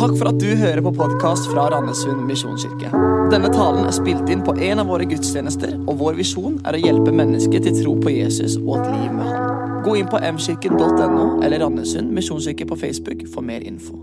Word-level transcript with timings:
Takk 0.00 0.14
for 0.16 0.30
at 0.30 0.38
du 0.40 0.54
hører 0.56 0.80
på 0.80 0.94
podkast 0.96 1.50
fra 1.52 1.66
Randesund 1.68 2.22
misjonskirke. 2.24 2.88
Denne 3.28 3.50
talen 3.52 3.84
er 3.84 3.92
spilt 3.92 4.30
inn 4.32 4.40
på 4.40 4.54
en 4.56 4.80
av 4.80 4.88
våre 4.88 5.04
gudstjenester, 5.04 5.74
og 5.84 5.98
vår 6.00 6.16
visjon 6.16 6.54
er 6.64 6.78
å 6.78 6.80
hjelpe 6.80 7.12
mennesker 7.12 7.60
til 7.66 7.76
tro 7.82 7.92
på 8.00 8.14
Jesus 8.14 8.54
og 8.62 8.78
et 8.78 8.86
liv 8.94 9.12
med 9.12 9.28
Han. 9.28 9.60
Gå 9.84 9.98
inn 10.00 10.08
på 10.08 10.22
mkirken.no 10.24 11.26
eller 11.44 11.60
Randesund 11.60 12.16
misjonskirke 12.16 12.64
på 12.70 12.80
Facebook 12.80 13.26
for 13.34 13.44
mer 13.44 13.60
info. 13.60 14.00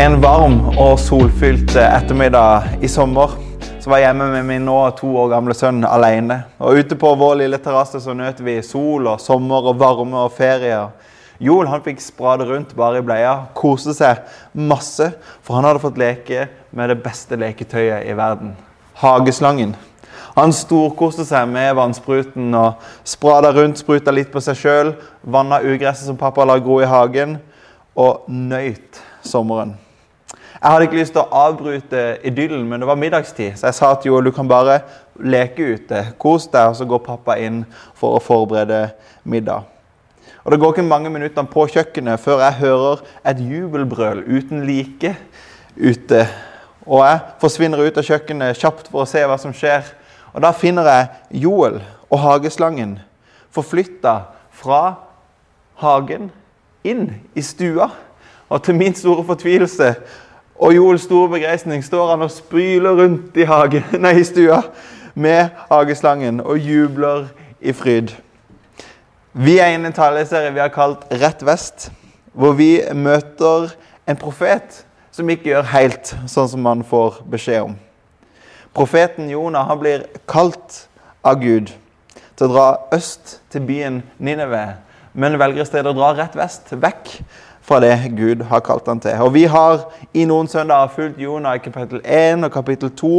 En 0.00 0.16
varm 0.24 0.70
og 0.72 0.96
solfylt 1.04 1.76
ettermiddag 1.84 2.80
i 2.80 2.88
sommer 2.88 3.36
så 3.76 3.92
var 3.92 4.00
jeg 4.00 4.08
hjemme 4.08 4.32
med 4.38 4.48
min 4.48 4.64
nå 4.64 4.78
to 4.96 5.12
år 5.20 5.34
gamle 5.36 5.52
sønn 5.52 5.84
alene. 5.84 6.46
Og 6.64 6.80
ute 6.80 6.96
på 6.96 7.12
vår 7.20 7.42
lille 7.44 7.60
terrasse 7.60 8.00
så 8.00 8.16
nøt 8.16 8.40
vi 8.40 8.62
sol 8.64 9.04
og 9.04 9.20
sommer 9.20 9.68
og 9.68 9.76
varme 9.84 10.24
og 10.24 10.32
ferier. 10.32 10.94
Joel 11.44 11.68
han 11.68 11.82
fikk 11.84 12.00
sprade 12.00 12.46
rundt 12.48 12.72
bare 12.78 13.02
i 13.02 13.04
bleia, 13.04 13.34
koste 13.56 13.92
seg 13.96 14.22
masse, 14.56 15.10
for 15.44 15.58
han 15.58 15.68
hadde 15.68 15.82
fått 15.82 16.00
leke 16.00 16.46
med 16.72 16.88
det 16.88 17.02
beste 17.04 17.36
leketøyet 17.36 18.06
i 18.08 18.16
verden 18.16 18.54
hageslangen. 19.00 19.74
Han 20.34 20.52
storkoste 20.54 21.26
seg 21.26 21.46
med 21.50 21.76
vannspruten 21.78 22.54
og 22.58 22.82
sprada 23.06 23.52
rundt, 23.54 23.78
spruta 23.78 24.14
litt 24.14 24.32
på 24.32 24.42
seg 24.42 24.58
sjøl, 24.58 24.92
vanna 25.22 25.60
ugresset 25.62 26.08
som 26.08 26.18
pappa 26.18 26.46
la 26.46 26.58
gro 26.62 26.80
i 26.82 26.88
hagen, 26.90 27.36
og 27.94 28.24
nøyt 28.26 28.98
sommeren. 29.22 29.76
Jeg 30.54 30.72
hadde 30.72 30.86
ikke 30.88 30.98
lyst 30.98 31.14
til 31.14 31.22
å 31.22 31.42
avbryte 31.44 32.02
idyllen, 32.26 32.64
men 32.66 32.80
det 32.82 32.88
var 32.88 32.98
middagstid, 32.98 33.58
så 33.60 33.68
jeg 33.68 33.78
sa 33.78 33.92
til 33.94 34.14
Joel 34.14 34.30
du 34.30 34.32
kan 34.34 34.48
bare 34.48 34.80
leke 35.20 35.74
ute. 35.76 36.06
Kos 36.18 36.48
deg, 36.48 36.72
og 36.72 36.78
så 36.80 36.88
går 36.88 37.04
pappa 37.04 37.36
inn 37.38 37.62
for 37.94 38.16
å 38.16 38.24
forberede 38.24 38.88
middag. 39.28 39.73
Og 40.44 40.52
Det 40.52 40.60
går 40.60 40.72
ikke 40.72 40.82
mange 40.82 41.10
minuttene 41.10 41.48
på 41.48 41.64
kjøkkenet 41.72 42.20
før 42.20 42.42
jeg 42.44 42.58
hører 42.60 43.00
et 43.30 43.38
jubelbrøl 43.40 44.18
uten 44.28 44.66
like 44.66 45.14
ute. 45.76 46.26
Og 46.86 47.00
jeg 47.06 47.20
forsvinner 47.40 47.80
ut 47.80 47.96
av 47.96 48.04
kjøkkenet 48.04 48.60
kjapt 48.60 48.90
for 48.92 49.04
å 49.04 49.08
se 49.08 49.22
hva 49.24 49.38
som 49.40 49.54
skjer. 49.56 49.88
Og 50.34 50.42
Da 50.44 50.52
finner 50.52 50.90
jeg 50.90 51.44
Joel 51.46 51.80
og 52.10 52.20
hageslangen 52.20 52.98
forflytta 53.54 54.18
fra 54.52 54.82
hagen 55.80 56.28
inn 56.84 57.08
i 57.34 57.40
stua. 57.42 57.88
Og 58.52 58.62
til 58.62 58.76
min 58.76 58.94
store 58.94 59.24
fortvilelse 59.24 59.94
og 60.60 60.74
Joels 60.74 61.08
store 61.08 61.30
begeistring 61.38 61.80
står 61.84 62.10
han 62.12 62.22
og 62.22 62.30
spyler 62.30 63.00
rundt 63.00 63.36
i, 63.36 63.48
hagen, 63.48 63.88
nei, 64.04 64.18
i 64.20 64.28
stua 64.28 64.60
med 65.14 65.56
hageslangen 65.70 66.44
og 66.44 66.58
jubler 66.58 67.30
i 67.64 67.72
fryd. 67.72 68.12
Vi 69.34 69.56
er 69.58 69.72
inne 69.74 69.88
i 69.88 69.90
en 69.90 69.96
taleserie 69.96 70.52
vi 70.54 70.60
har 70.62 70.70
kalt 70.70 71.08
Rett 71.10 71.40
vest, 71.42 71.88
hvor 72.38 72.52
vi 72.54 72.78
møter 72.94 73.72
en 74.06 74.18
profet 74.18 74.84
som 75.10 75.26
ikke 75.26 75.48
gjør 75.48 75.66
helt 75.72 76.12
sånn 76.30 76.52
som 76.52 76.62
man 76.62 76.84
får 76.86 77.16
beskjed 77.32 77.64
om. 77.66 77.72
Profeten 78.78 79.26
Jonah 79.32 79.66
han 79.66 79.80
blir 79.80 80.04
kalt 80.30 80.84
av 81.26 81.42
Gud 81.42 81.72
til 82.14 82.46
å 82.46 82.52
dra 82.52 82.68
øst 82.94 83.40
til 83.50 83.66
byen 83.66 83.98
Nineve, 84.22 84.76
men 85.18 85.40
velger 85.42 85.66
i 85.66 85.66
stedet 85.66 85.90
å 85.90 85.98
dra 85.98 86.12
rett 86.14 86.38
vest, 86.38 86.70
vekk 86.70 87.16
fra 87.66 87.82
det 87.82 88.14
Gud 88.14 88.46
har 88.52 88.62
kalt 88.62 88.86
han 88.86 89.02
til. 89.02 89.18
Og 89.18 89.34
Vi 89.34 89.48
har 89.50 89.88
i 90.14 90.28
noen 90.30 90.46
søndager 90.46 90.94
fulgt 90.94 91.18
Jonah 91.18 91.58
i 91.58 91.64
kapittel 91.64 92.06
1 92.06 92.46
og 92.46 92.54
kapittel 92.54 92.94
2 93.02 93.14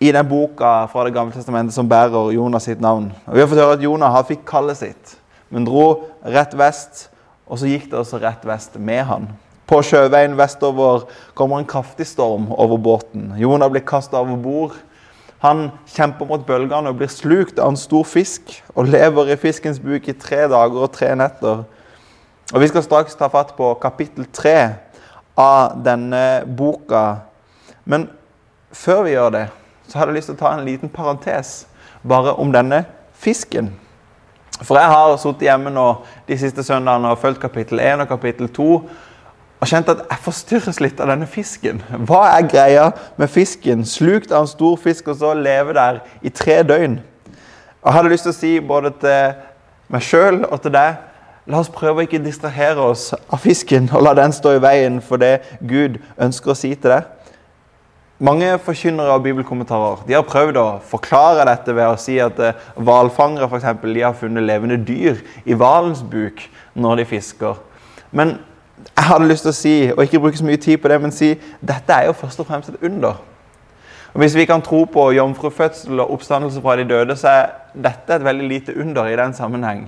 i 0.00 0.12
den 0.12 0.28
boka 0.28 0.86
fra 0.88 1.04
Det 1.04 1.12
gamle 1.14 1.34
testamentet 1.36 1.76
som 1.76 1.88
bærer 1.88 2.32
Jonas 2.32 2.64
sitt 2.64 2.80
navn. 2.80 3.10
Og 3.26 3.34
Vi 3.34 3.40
har 3.40 3.48
fått 3.48 3.60
høre 3.60 3.76
at 3.76 3.84
Jonah 3.84 4.12
han 4.12 4.24
fikk 4.24 4.46
kallet 4.48 4.78
sitt, 4.78 5.16
men 5.50 5.66
dro 5.68 6.06
rett 6.24 6.56
vest. 6.56 7.08
Og 7.50 7.58
så 7.58 7.66
gikk 7.66 7.90
det 7.90 7.98
også 7.98 8.20
rett 8.22 8.44
vest 8.46 8.78
med 8.78 9.04
han. 9.04 9.26
På 9.66 9.82
sjøveien 9.82 10.36
vestover 10.38 11.04
kommer 11.34 11.58
en 11.58 11.66
kraftig 11.68 12.06
storm 12.06 12.48
over 12.54 12.78
båten. 12.78 13.34
Jonah 13.36 13.68
blir 13.70 13.84
kasta 13.86 14.20
over 14.22 14.38
bord. 14.38 14.78
Han 15.42 15.70
kjemper 15.90 16.28
mot 16.28 16.46
bølgene 16.46 16.90
og 16.90 16.98
blir 17.00 17.10
slukt 17.10 17.58
av 17.58 17.72
en 17.72 17.78
stor 17.80 18.04
fisk 18.04 18.54
og 18.74 18.88
lever 18.92 19.32
i 19.32 19.38
fiskens 19.40 19.80
buk 19.82 20.08
i 20.08 20.16
tre 20.16 20.46
dager 20.50 20.84
og 20.84 20.92
tre 20.94 21.12
netter. 21.16 21.64
Og 22.54 22.60
Vi 22.60 22.68
skal 22.68 22.82
straks 22.82 23.14
ta 23.14 23.28
fatt 23.28 23.56
på 23.56 23.74
kapittel 23.82 24.26
tre 24.32 24.58
av 25.36 25.76
denne 25.84 26.44
boka. 26.46 27.22
Men 27.84 28.08
før 28.72 29.02
vi 29.06 29.14
gjør 29.14 29.32
det, 29.34 29.46
så 29.90 29.98
hadde 29.98 30.14
jeg 30.14 30.20
lyst 30.20 30.30
til 30.30 30.38
å 30.38 30.40
ta 30.40 30.54
en 30.54 30.66
liten 30.66 30.92
parentes 30.92 31.64
bare 32.06 32.36
om 32.38 32.52
denne 32.54 32.84
fisken. 33.18 33.72
For 34.60 34.78
jeg 34.78 34.92
har 34.92 35.16
sittet 35.20 35.48
hjemme 35.48 35.72
nå 35.72 35.86
de 36.28 36.38
siste 36.38 36.64
søndagene 36.64 37.12
og 37.12 37.20
fulgt 37.20 37.40
kapittel 37.42 37.80
1 37.82 38.04
og 38.04 38.10
kapittel 38.12 38.50
2 38.54 38.70
og 39.60 39.68
kjent 39.68 39.90
at 39.92 40.06
jeg 40.06 40.24
forstyrres 40.24 40.80
litt 40.80 41.00
av 41.04 41.10
denne 41.12 41.26
fisken. 41.28 41.82
Hva 42.08 42.22
er 42.30 42.48
greia 42.48 42.86
med 43.20 43.28
fisken? 43.28 43.84
Slukt 43.84 44.32
av 44.32 44.46
en 44.46 44.48
stor 44.48 44.78
fisk 44.80 45.10
og 45.12 45.18
så 45.20 45.34
leve 45.36 45.76
der 45.76 46.00
i 46.24 46.32
tre 46.32 46.62
døgn. 46.64 46.96
Jeg 47.80 47.96
hadde 47.96 48.12
lyst 48.12 48.28
til 48.28 48.32
å 48.32 48.38
si 48.38 48.52
både 48.64 48.94
til 49.02 49.34
meg 49.92 50.04
sjøl 50.04 50.44
og 50.46 50.60
til 50.64 50.76
deg 50.76 51.06
La 51.50 51.58
oss 51.58 51.70
prøve 51.72 52.02
å 52.02 52.06
ikke 52.06 52.20
distrahere 52.22 52.82
oss 52.92 53.08
av 53.16 53.40
fisken 53.42 53.88
og 53.90 54.04
la 54.04 54.12
den 54.14 54.30
stå 54.34 54.52
i 54.54 54.60
veien 54.62 55.00
for 55.02 55.18
det 55.18 55.40
Gud 55.66 55.96
ønsker 56.20 56.52
å 56.52 56.58
si 56.58 56.74
til 56.76 56.92
deg. 56.92 57.08
Mange 58.20 58.58
forkynnere 58.60 59.14
og 59.16 59.22
bibelkommentarer 59.24 60.02
de 60.04 60.12
har 60.12 60.26
prøvd 60.28 60.58
å 60.60 60.66
forklare 60.84 61.46
dette 61.48 61.72
ved 61.72 61.88
å 61.88 61.96
si 62.00 62.18
at 62.20 62.36
eh, 62.44 62.66
hvalfangere 62.76 63.48
har 63.48 64.18
funnet 64.18 64.44
levende 64.44 64.76
dyr 64.76 65.22
i 65.48 65.56
hvalens 65.56 66.02
buk 66.04 66.42
når 66.74 67.00
de 67.00 67.06
fisker. 67.14 67.56
Men 68.12 68.36
jeg 68.84 69.06
hadde 69.08 69.28
lyst 69.30 69.46
til 69.46 69.52
å 69.54 69.56
si, 69.56 69.74
og 69.94 70.04
ikke 70.04 70.20
bruke 70.20 70.36
så 70.36 70.44
mye 70.44 70.60
tid 70.60 70.82
på 70.82 70.92
det, 70.92 71.00
men 71.00 71.16
si 71.16 71.32
dette 71.64 71.96
er 71.96 72.10
jo 72.10 72.18
først 72.20 72.44
og 72.44 72.48
fremst 72.50 72.68
et 72.68 72.84
under. 72.84 73.16
Og 74.12 74.20
Hvis 74.20 74.36
vi 74.36 74.44
kan 74.44 74.60
tro 74.62 74.84
på 74.84 75.10
jomfrufødsel 75.16 76.00
og 76.00 76.12
oppstandelse 76.18 76.60
fra 76.60 76.76
de 76.76 76.84
døde, 76.88 77.16
så 77.16 77.28
er 77.28 77.50
dette 77.72 78.14
et 78.14 78.24
veldig 78.24 78.48
lite 78.48 78.76
under 78.76 79.08
i 79.08 79.16
den 79.16 79.32
sammenheng. 79.34 79.86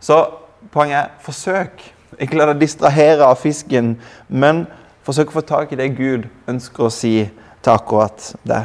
Så 0.00 0.26
Poenget 0.70 0.96
er 0.96 1.08
forsøk. 1.20 1.80
Ikke 2.20 2.36
la 2.38 2.46
deg 2.52 2.60
distrahere 2.60 3.26
av 3.26 3.40
fisken, 3.40 3.96
men 4.28 4.66
forsøk 5.02 5.32
å 5.32 5.40
få 5.40 5.42
tak 5.48 5.72
i 5.72 5.78
det 5.80 5.88
Gud 5.96 6.28
ønsker 6.48 6.86
å 6.86 6.92
si 6.92 7.16
til 7.62 7.72
akkurat 7.72 8.34
det. 8.48 8.64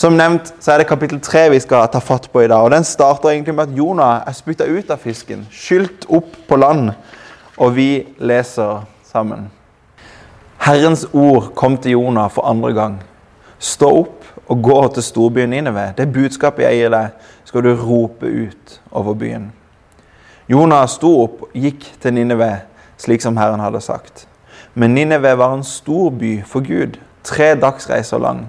Som 0.00 0.16
nevnt 0.16 0.52
så 0.60 0.72
er 0.72 0.80
det 0.80 0.88
kapittel 0.88 1.20
tre 1.20 1.48
vi 1.52 1.58
skal 1.60 1.88
ta 1.92 2.00
fatt 2.00 2.30
på 2.32 2.40
i 2.40 2.48
dag. 2.48 2.64
og 2.64 2.70
Den 2.72 2.86
starter 2.88 3.34
egentlig 3.34 3.54
med 3.54 3.68
at 3.68 3.76
Jonah 3.76 4.22
er 4.26 4.36
spytta 4.36 4.64
ut 4.64 4.90
av 4.90 5.02
fisken, 5.02 5.46
skylt 5.52 6.06
opp 6.08 6.38
på 6.48 6.56
land. 6.56 6.92
Og 7.60 7.74
vi 7.76 8.06
leser 8.16 8.86
sammen. 9.04 9.50
Herrens 10.60 11.04
ord 11.12 11.50
kom 11.54 11.76
til 11.76 11.98
Jonah 11.98 12.30
for 12.32 12.48
andre 12.48 12.72
gang. 12.72 12.96
Stå 13.58 13.90
opp 13.98 14.24
og 14.46 14.62
gå 14.64 14.78
til 14.94 15.04
storbyen 15.04 15.52
Nineve. 15.52 15.90
Det 15.96 16.08
budskapet 16.12 16.64
jeg 16.64 16.80
gir 16.80 16.94
deg, 16.94 17.12
skal 17.44 17.64
du 17.64 17.74
rope 17.76 18.26
ut 18.26 18.80
over 18.90 19.14
byen. 19.14 19.50
Jonah 20.48 20.86
sto 20.88 21.12
opp 21.26 21.44
og 21.46 21.54
gikk 21.54 21.84
til 22.00 22.16
Nineve, 22.16 22.50
slik 22.98 23.22
som 23.22 23.36
Herren 23.36 23.60
hadde 23.60 23.84
sagt. 23.84 24.24
Men 24.74 24.94
Nineve 24.94 25.34
var 25.38 25.54
en 25.54 25.64
stor 25.64 26.10
by 26.10 26.40
for 26.46 26.64
Gud, 26.66 26.98
tre 27.22 27.54
dagsreiser 27.54 28.18
lang. 28.18 28.46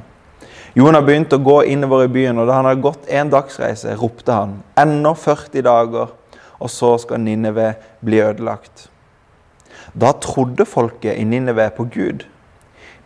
Jonah 0.76 1.04
begynte 1.04 1.36
å 1.36 1.44
gå 1.44 1.58
innover 1.68 2.06
i 2.06 2.12
byen, 2.12 2.38
og 2.40 2.48
da 2.48 2.60
han 2.60 2.70
hadde 2.70 2.84
gått 2.86 3.10
en 3.12 3.32
dagsreise, 3.32 3.96
ropte 4.00 4.32
han, 4.32 4.60
ennå 4.80 5.12
40 5.20 5.66
dager, 5.68 6.14
og 6.62 6.70
så 6.72 6.94
skal 7.02 7.20
Nineve 7.20 7.74
bli 8.00 8.22
ødelagt. 8.24 8.88
Da 9.92 10.14
trodde 10.24 10.66
folket 10.66 11.18
i 11.20 11.26
Nineve 11.28 11.68
på 11.76 11.88
Gud. 11.92 12.24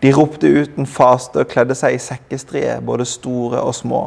De 0.04 0.12
ropte 0.14 0.48
uten 0.48 0.86
faste 0.86 1.42
og 1.42 1.50
kledde 1.50 1.74
seg 1.78 1.96
i 1.96 2.04
sekkestrie, 2.04 2.78
både 2.86 3.08
store 3.10 3.64
og 3.64 3.74
små. 3.74 4.04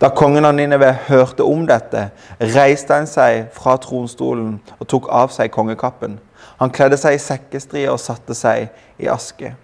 Da 0.00 0.08
kongen 0.14 0.46
av 0.46 0.54
Nineve 0.54 0.92
hørte 1.08 1.44
om 1.44 1.66
dette, 1.68 2.06
reiste 2.54 2.94
han 2.94 3.08
seg 3.10 3.50
fra 3.56 3.74
tronstolen 3.82 4.60
og 4.78 4.86
tok 4.88 5.10
av 5.12 5.34
seg 5.34 5.50
kongekappen. 5.52 6.20
Han 6.60 6.72
kledde 6.72 6.98
seg 7.00 7.16
i 7.16 7.22
sekkestrier 7.22 7.92
og 7.92 8.02
satte 8.02 8.36
seg 8.36 8.68
i 9.00 9.08
aske. 9.08 9.54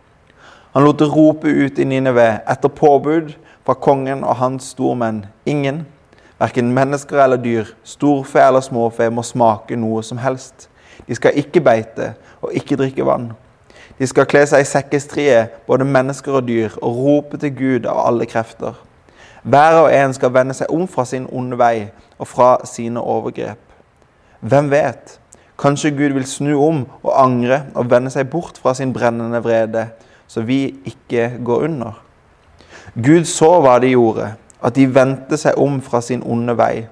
Han 0.72 0.84
lot 0.84 0.98
det 1.00 1.08
rope 1.12 1.48
ut 1.48 1.78
i 1.80 1.84
Nineve 1.88 2.24
etter 2.48 2.72
påbud 2.72 3.34
fra 3.64 3.74
kongen 3.80 4.24
og 4.24 4.38
hans 4.40 4.72
stormenn. 4.72 5.26
Ingen, 5.48 5.84
verken 6.40 6.72
mennesker 6.76 7.20
eller 7.24 7.40
dyr, 7.40 7.68
storfe 7.84 8.40
eller 8.40 8.64
småfe, 8.64 9.10
må 9.10 9.24
smake 9.24 9.76
noe 9.76 10.02
som 10.04 10.20
helst. 10.20 10.70
De 11.08 11.16
skal 11.16 11.36
ikke 11.36 11.60
beite 11.64 12.14
og 12.40 12.56
ikke 12.56 12.78
drikke 12.80 13.04
vann. 13.04 13.30
De 13.98 14.08
skal 14.08 14.28
kle 14.28 14.42
seg 14.48 14.64
i 14.64 14.68
sekkestrie, 14.68 15.38
både 15.68 15.88
mennesker 15.88 16.36
og 16.40 16.48
dyr, 16.48 16.74
og 16.82 16.96
rope 17.00 17.40
til 17.40 17.52
Gud 17.56 17.88
av 17.88 18.02
alle 18.08 18.28
krefter. 18.28 18.76
Hver 19.46 19.82
og 19.84 19.92
en 19.94 20.12
skal 20.16 20.32
vende 20.34 20.56
seg 20.56 20.72
om 20.72 20.88
fra 20.90 21.04
sin 21.08 21.28
onde 21.32 21.56
vei 21.60 21.88
og 22.18 22.28
fra 22.28 22.56
sine 22.68 23.00
overgrep. 23.00 23.60
Hvem 24.40 24.70
vet? 24.72 25.18
Kanskje 25.58 25.90
Gud 25.90 26.12
vil 26.12 26.26
snu 26.28 26.52
om 26.60 26.82
og 27.02 27.12
angre 27.16 27.62
og 27.74 27.90
vende 27.90 28.10
seg 28.12 28.28
bort 28.30 28.58
fra 28.60 28.74
sin 28.76 28.92
brennende 28.92 29.40
vrede, 29.44 29.88
så 30.28 30.42
vi 30.44 30.74
ikke 30.84 31.38
går 31.44 31.64
under. 31.68 32.02
Gud 32.94 33.24
så 33.24 33.48
hva 33.60 33.78
de 33.80 33.94
gjorde, 33.94 34.34
at 34.62 34.76
de 34.76 34.86
vendte 34.94 35.36
seg 35.40 35.56
om 35.60 35.80
fra 35.84 36.00
sin 36.04 36.22
onde 36.24 36.56
vei. 36.58 36.86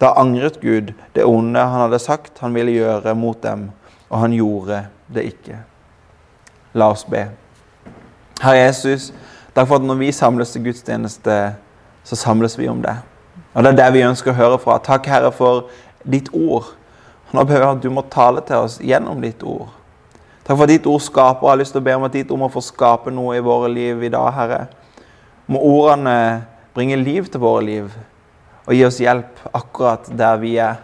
Da 0.00 0.14
angret 0.20 0.60
Gud 0.60 0.92
det 1.14 1.24
onde 1.24 1.60
han 1.60 1.86
hadde 1.86 2.00
sagt 2.02 2.40
han 2.40 2.54
ville 2.54 2.72
gjøre 2.72 3.14
mot 3.14 3.42
dem, 3.42 3.70
og 4.08 4.18
han 4.20 4.32
gjorde 4.32 4.86
det 5.14 5.24
ikke. 5.34 5.58
La 6.74 6.90
oss 6.90 7.04
be. 7.04 7.28
Herre 8.42 8.64
Jesus, 8.64 9.12
takk 9.54 9.68
for 9.68 9.78
at 9.78 9.86
når 9.86 10.00
vi 10.00 10.12
samles 10.12 10.52
til 10.52 10.64
gudstjeneste, 10.64 11.36
så 12.04 12.16
samles 12.16 12.58
vi 12.58 12.68
om 12.68 12.82
det. 12.82 12.96
Og 13.54 13.62
Det 13.62 13.70
er 13.72 13.76
det 13.76 13.92
vi 13.94 14.02
ønsker 14.02 14.32
å 14.32 14.34
høre 14.34 14.58
fra. 14.58 14.78
Takk, 14.82 15.06
Herre, 15.06 15.30
for 15.32 15.68
ditt 16.02 16.28
ord. 16.34 16.74
Nå 17.32 17.44
ber 17.44 17.60
vi 17.60 17.66
at 17.66 17.82
du 17.82 17.90
må 17.90 18.04
tale 18.10 18.42
til 18.46 18.66
oss 18.66 18.78
gjennom 18.82 19.22
ditt 19.22 19.42
ord. 19.42 19.72
Takk 20.44 20.58
for 20.58 20.66
at 20.66 20.74
ditt 20.74 20.86
ord 20.86 21.00
skaper. 21.00 21.46
Jeg 21.46 21.50
har 21.50 21.60
lyst 21.62 21.72
til 21.72 21.80
å 21.80 21.86
be 21.86 21.94
om 21.96 22.04
at 22.04 22.16
ditt 22.16 22.30
ord 22.30 22.42
må 22.44 22.50
få 22.52 22.62
skape 22.64 23.12
noe 23.14 23.38
i 23.38 23.44
våre 23.44 23.70
liv 23.72 24.02
i 24.04 24.12
dag, 24.12 24.28
Herre. 24.36 24.64
Må 25.46 25.60
ordene 25.64 26.16
bringe 26.74 26.98
liv 27.00 27.30
til 27.30 27.40
våre 27.40 27.64
liv 27.64 27.94
og 28.64 28.72
gi 28.72 28.84
oss 28.86 29.00
hjelp 29.00 29.40
akkurat 29.52 30.08
der 30.18 30.40
vi 30.40 30.56
er. 30.60 30.82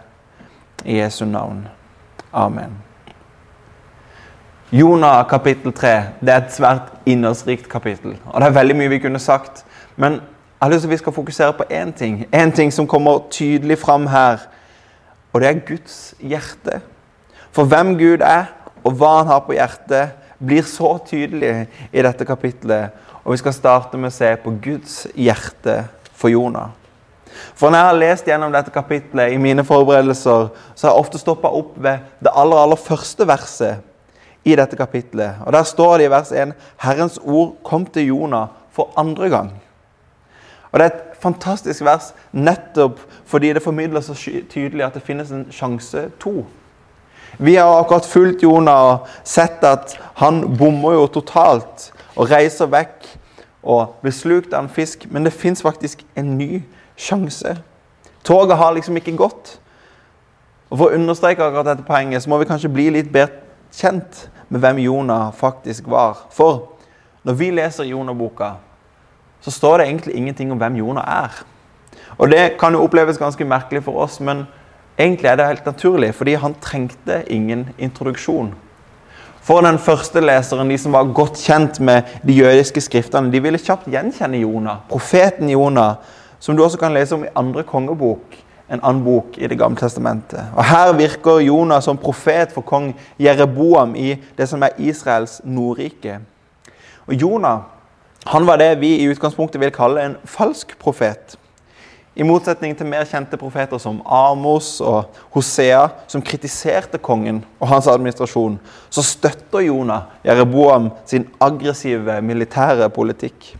I 0.81 0.95
Jesu 0.97 1.25
navn. 1.29 1.67
Amen. 2.33 2.71
Jonah 4.73 5.27
kapittel 5.29 5.73
3 5.73 5.89
det 6.21 6.31
er 6.33 6.39
et 6.41 6.53
svært 6.55 6.87
innholdsrikt 7.05 7.67
kapittel. 7.69 8.15
Og 8.25 8.41
Det 8.41 8.47
er 8.47 8.55
veldig 8.55 8.75
mye 8.79 8.89
vi 8.89 8.99
kunne 9.03 9.19
sagt. 9.19 9.65
Men 9.95 10.13
jeg 10.13 10.21
har 10.61 10.71
lyst 10.71 10.81
til 10.81 10.87
at 10.87 10.91
vi 10.91 10.97
skal 10.97 11.13
fokusere 11.13 11.53
på 11.53 11.63
én 11.69 11.91
ting. 11.91 12.25
En 12.33 12.51
ting 12.51 12.73
som 12.73 12.87
kommer 12.87 13.19
tydelig 13.29 13.77
fram 13.77 14.07
her. 14.07 14.39
Og 15.31 15.41
det 15.41 15.49
er 15.49 15.63
Guds 15.67 15.99
hjerte. 16.19 16.81
For 17.51 17.67
hvem 17.67 17.95
Gud 17.99 18.23
er, 18.25 18.51
og 18.83 18.97
hva 18.97 19.17
han 19.19 19.31
har 19.31 19.45
på 19.45 19.55
hjertet, 19.55 20.17
blir 20.41 20.65
så 20.65 20.95
tydelig 21.05 21.67
i 21.93 22.03
dette 22.03 22.25
kapitlet. 22.25 22.95
Og 23.21 23.35
vi 23.35 23.41
skal 23.41 23.55
starte 23.55 23.99
med 23.99 24.09
å 24.09 24.15
se 24.15 24.31
på 24.41 24.53
Guds 24.63 25.03
hjerte 25.13 25.83
for 26.17 26.33
Jonah. 26.33 26.71
For 27.55 27.71
når 27.71 27.77
jeg 27.77 27.87
har 27.87 27.99
lest 27.99 28.27
gjennom 28.27 28.53
dette 28.53 28.73
kapitlet 28.73 29.31
i 29.31 29.39
mine 29.39 29.63
forberedelser, 29.65 30.49
så 30.75 30.87
har 30.87 30.95
jeg 30.95 31.05
ofte 31.05 31.21
stoppa 31.21 31.51
opp 31.53 31.77
ved 31.79 32.01
det 32.19 32.33
aller, 32.35 32.59
aller 32.59 32.79
første 32.79 33.27
verset 33.27 33.87
i 34.43 34.55
dette 34.57 34.75
kapitlet. 34.75 35.39
Og 35.45 35.53
Der 35.53 35.63
står 35.63 35.97
det 35.97 36.09
i 36.09 36.11
vers 36.11 36.31
1 36.31 36.53
Herrens 36.81 37.19
ord 37.23 37.55
kom 37.63 37.85
til 37.85 38.09
Jonah 38.09 38.49
for 38.73 38.91
andre 38.97 39.29
gang. 39.29 39.51
Og 40.71 40.79
Det 40.79 40.85
er 40.85 40.91
et 40.91 41.10
fantastisk 41.21 41.85
vers 41.85 42.11
nettopp 42.31 42.99
fordi 43.29 43.53
det 43.53 43.63
formidler 43.63 44.01
så 44.01 44.15
tydelig 44.49 44.85
at 44.85 44.97
det 44.97 45.05
finnes 45.05 45.31
en 45.31 45.45
sjanse 45.51 46.09
to. 46.19 46.45
Vi 47.39 47.55
har 47.55 47.79
akkurat 47.79 48.05
fulgt 48.05 48.43
Jonah 48.43 48.83
og 48.91 49.07
sett 49.23 49.63
at 49.63 49.95
han 50.19 50.43
bommer 50.57 50.97
jo 50.99 51.07
totalt 51.07 51.91
og 52.15 52.29
reiser 52.31 52.69
vekk 52.71 53.07
og 53.63 53.95
blir 54.01 54.13
slukt 54.13 54.53
av 54.53 54.65
en 54.65 54.73
fisk, 54.73 55.05
men 55.09 55.25
det 55.25 55.33
fins 55.33 55.61
faktisk 55.61 56.01
en 56.17 56.35
ny 56.37 56.63
sjanse. 56.97 57.55
Toget 58.23 58.57
har 58.57 58.73
liksom 58.73 58.97
ikke 58.97 59.15
gått. 59.17 59.59
Og 60.69 60.77
For 60.77 60.87
å 60.87 60.97
understreke 60.97 61.43
akkurat 61.43 61.67
dette 61.67 61.87
poenget 61.87 62.23
så 62.23 62.31
må 62.31 62.39
vi 62.41 62.49
kanskje 62.49 62.71
bli 62.71 62.89
litt 62.95 63.11
bedre 63.13 63.41
kjent 63.71 64.27
med 64.49 64.61
hvem 64.63 64.81
Jonah 64.83 65.31
faktisk 65.35 65.87
var. 65.87 66.27
For 66.31 66.71
når 67.23 67.37
vi 67.39 67.49
leser 67.55 67.87
Jonah-boka, 67.87 68.53
så 69.41 69.51
står 69.51 69.77
det 69.77 69.87
egentlig 69.87 70.15
ingenting 70.15 70.51
om 70.51 70.57
hvem 70.57 70.75
Jonah 70.75 71.23
er. 71.23 71.43
Og 72.17 72.29
Det 72.29 72.57
kan 72.59 72.73
jo 72.73 72.83
oppleves 72.83 73.17
ganske 73.17 73.45
merkelig 73.45 73.83
for 73.83 73.97
oss, 74.03 74.19
men 74.19 74.45
egentlig 74.99 75.29
er 75.29 75.35
det 75.35 75.47
helt 75.47 75.65
naturlig, 75.65 76.15
fordi 76.15 76.33
han 76.33 76.55
trengte 76.61 77.23
ingen 77.27 77.69
introduksjon. 77.77 78.53
For 79.41 79.61
den 79.61 79.79
første 79.79 80.21
leseren, 80.21 80.69
de 80.69 80.77
som 80.77 80.93
var 80.93 81.09
godt 81.17 81.39
kjent 81.41 81.79
med 81.79 82.03
de 82.27 82.33
jødiske 82.33 82.81
skriftene, 82.81 83.31
de 83.33 83.41
ville 83.41 83.57
kjapt 83.57 83.89
gjenkjenne 83.89 84.37
Jonah, 84.37 84.83
profeten 84.89 85.49
Jonah, 85.49 85.95
som 86.39 86.57
du 86.57 86.63
også 86.63 86.77
kan 86.77 86.93
lese 86.93 87.15
om 87.15 87.23
i 87.25 87.33
andre 87.35 87.63
kongebok, 87.63 88.37
en 88.71 88.79
annen 88.83 89.03
bok 89.03 89.37
i 89.37 89.47
Det 89.47 89.57
gamle 89.57 89.77
testamentet. 89.77 90.45
Og 90.55 90.63
Her 90.63 90.93
virker 90.93 91.39
Jonah 91.39 91.81
som 91.81 91.97
profet 91.97 92.51
for 92.53 92.61
kong 92.61 92.93
Jereboam 93.19 93.95
i 93.95 94.15
det 94.37 94.47
som 94.49 94.63
er 94.63 94.77
Israels 94.77 95.41
nordrike. 95.43 96.19
Og 97.07 97.13
Jonah 97.13 97.59
han 98.25 98.45
var 98.45 98.57
det 98.61 98.75
vi 98.81 98.95
i 99.01 99.07
utgangspunktet 99.09 99.61
vil 99.61 99.73
kalle 99.73 100.03
en 100.05 100.17
falsk 100.25 100.75
profet. 100.79 101.37
I 102.15 102.25
motsetning 102.27 102.75
til 102.75 102.89
mer 102.91 103.05
kjente 103.07 103.37
profeter 103.39 103.79
som 103.79 104.01
Amos 104.05 104.81
og 104.83 105.15
Hosea, 105.31 105.85
som 106.11 106.21
kritiserte 106.21 106.99
kongen 106.99 107.39
og 107.55 107.69
hans 107.71 107.87
administrasjon, 107.87 108.57
så 108.91 109.03
støtter 109.05 109.63
Jonah 109.63 110.09
Jereboam 110.27 110.89
sin 111.07 111.29
aggressive 111.39 112.19
militære 112.21 112.89
politikk. 112.91 113.53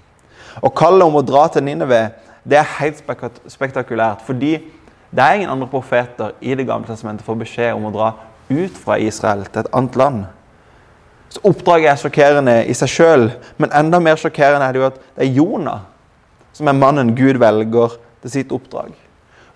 Og 0.60 0.76
kallet 0.76 1.08
om 1.08 1.16
å 1.16 1.24
dra 1.24 1.46
til 1.48 1.64
Nineve 1.64 2.10
det 2.44 2.58
er 2.60 2.76
helt 2.80 3.00
spektakulært. 3.48 4.26
Fordi 4.26 4.58
det 5.12 5.24
er 5.24 5.40
ingen 5.40 5.50
andre 5.50 5.68
profeter 5.68 6.36
i 6.42 6.56
Det 6.56 6.68
gamle 6.68 6.88
testamentet 6.88 7.26
får 7.26 7.40
beskjed 7.40 7.74
om 7.74 7.88
å 7.88 7.96
dra 7.96 8.12
ut 8.50 8.78
fra 8.84 8.98
Israel 9.00 9.46
til 9.46 9.64
et 9.64 9.74
annet 9.74 9.96
land. 9.96 10.24
Så 11.32 11.40
Oppdraget 11.48 11.92
er 11.92 12.00
sjokkerende 12.00 12.56
i 12.68 12.76
seg 12.76 12.92
sjøl, 12.92 13.30
men 13.62 13.72
enda 13.78 14.02
mer 14.04 14.20
sjokkerende 14.20 14.68
er 14.68 14.76
det 14.76 14.82
jo 14.82 14.90
at 14.90 15.00
det 15.16 15.26
er 15.26 15.38
Jonah 15.38 15.88
som 16.52 16.68
er 16.68 16.76
mannen 16.76 17.14
Gud 17.16 17.40
velger 17.40 17.96
til 18.22 18.34
sitt 18.34 18.52
oppdrag. 18.52 18.92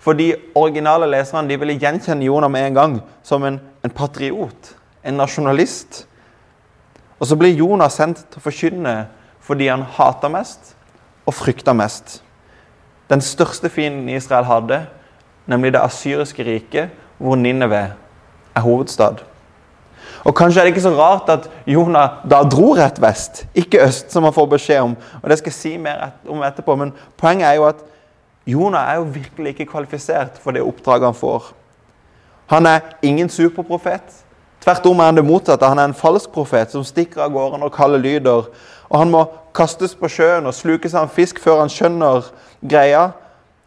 For 0.00 0.16
de 0.16 0.30
originale 0.56 1.08
leserne 1.10 1.58
ville 1.60 1.76
gjenkjenne 1.76 2.24
Jonah 2.24 2.50
med 2.50 2.70
en 2.70 2.78
gang 2.78 2.94
som 3.26 3.44
en, 3.44 3.58
en 3.84 3.92
patriot, 3.92 4.72
en 5.04 5.18
nasjonalist. 5.20 6.06
Og 7.20 7.28
så 7.28 7.36
blir 7.36 7.58
Jonah 7.58 7.92
sendt 7.92 8.24
til 8.24 8.40
å 8.40 8.46
forkynne 8.46 8.94
fordi 9.46 9.68
han 9.68 9.84
hater 9.98 10.32
mest 10.32 10.72
og 11.26 11.36
frykter 11.36 11.76
mest 11.76 12.20
den 13.08 13.20
største 13.22 13.68
fienden 13.70 14.08
Israel 14.08 14.44
hadde, 14.44 14.80
nemlig 15.46 15.72
det 15.72 15.82
asyriske 15.82 16.44
riket, 16.44 16.90
hvor 17.18 17.36
Nineve 17.36 17.92
er 18.54 18.60
hovedstad. 18.60 19.22
Og 20.26 20.34
Kanskje 20.34 20.60
er 20.60 20.66
det 20.66 20.72
ikke 20.74 20.82
så 20.82 20.90
rart 20.98 21.28
at 21.30 21.44
Jonah 21.70 22.18
da 22.26 22.40
dro 22.42 22.72
rett 22.74 22.98
vest, 23.02 23.44
ikke 23.54 23.84
øst, 23.84 24.10
som 24.10 24.24
han 24.26 24.34
får 24.34 24.46
beskjed 24.56 24.80
om. 24.82 24.96
Og 25.22 25.30
Det 25.30 25.38
skal 25.38 25.50
jeg 25.52 25.54
si 25.54 25.76
mer 25.76 26.08
om 26.28 26.42
etterpå, 26.42 26.74
men 26.76 26.92
poenget 27.16 27.46
er 27.46 27.60
jo 27.60 27.68
at 27.68 27.84
Jonah 28.46 28.90
er 28.90 28.96
jo 28.96 29.02
virkelig 29.14 29.54
ikke 29.54 29.70
kvalifisert 29.70 30.38
for 30.42 30.50
det 30.50 30.62
oppdraget 30.62 31.06
han 31.06 31.14
får. 31.14 31.52
Han 32.46 32.66
er 32.66 32.80
ingen 33.02 33.28
superprofet. 33.28 34.24
Tvert 34.60 34.86
om 34.86 35.00
er 35.00 35.04
han 35.04 35.16
det 35.16 35.24
motsatte. 35.24 35.66
Han 35.66 35.78
er 35.78 35.84
en 35.84 35.94
falsk 35.94 36.30
profet 36.30 36.70
som 36.70 36.84
stikker 36.84 37.22
av 37.22 37.30
gårde 37.30 37.58
når 37.62 37.74
kalde 37.74 37.98
lyder. 37.98 38.48
Og 38.88 38.98
han 38.98 39.10
må 39.10 39.24
kastes 39.54 39.94
på 39.94 40.08
sjøen 40.10 40.46
og 40.46 40.54
slukes 40.54 40.94
av 40.94 41.06
en 41.06 41.12
fisk 41.12 41.38
før 41.42 41.60
han 41.60 41.70
skjønner 41.70 42.32
greia. 42.66 43.10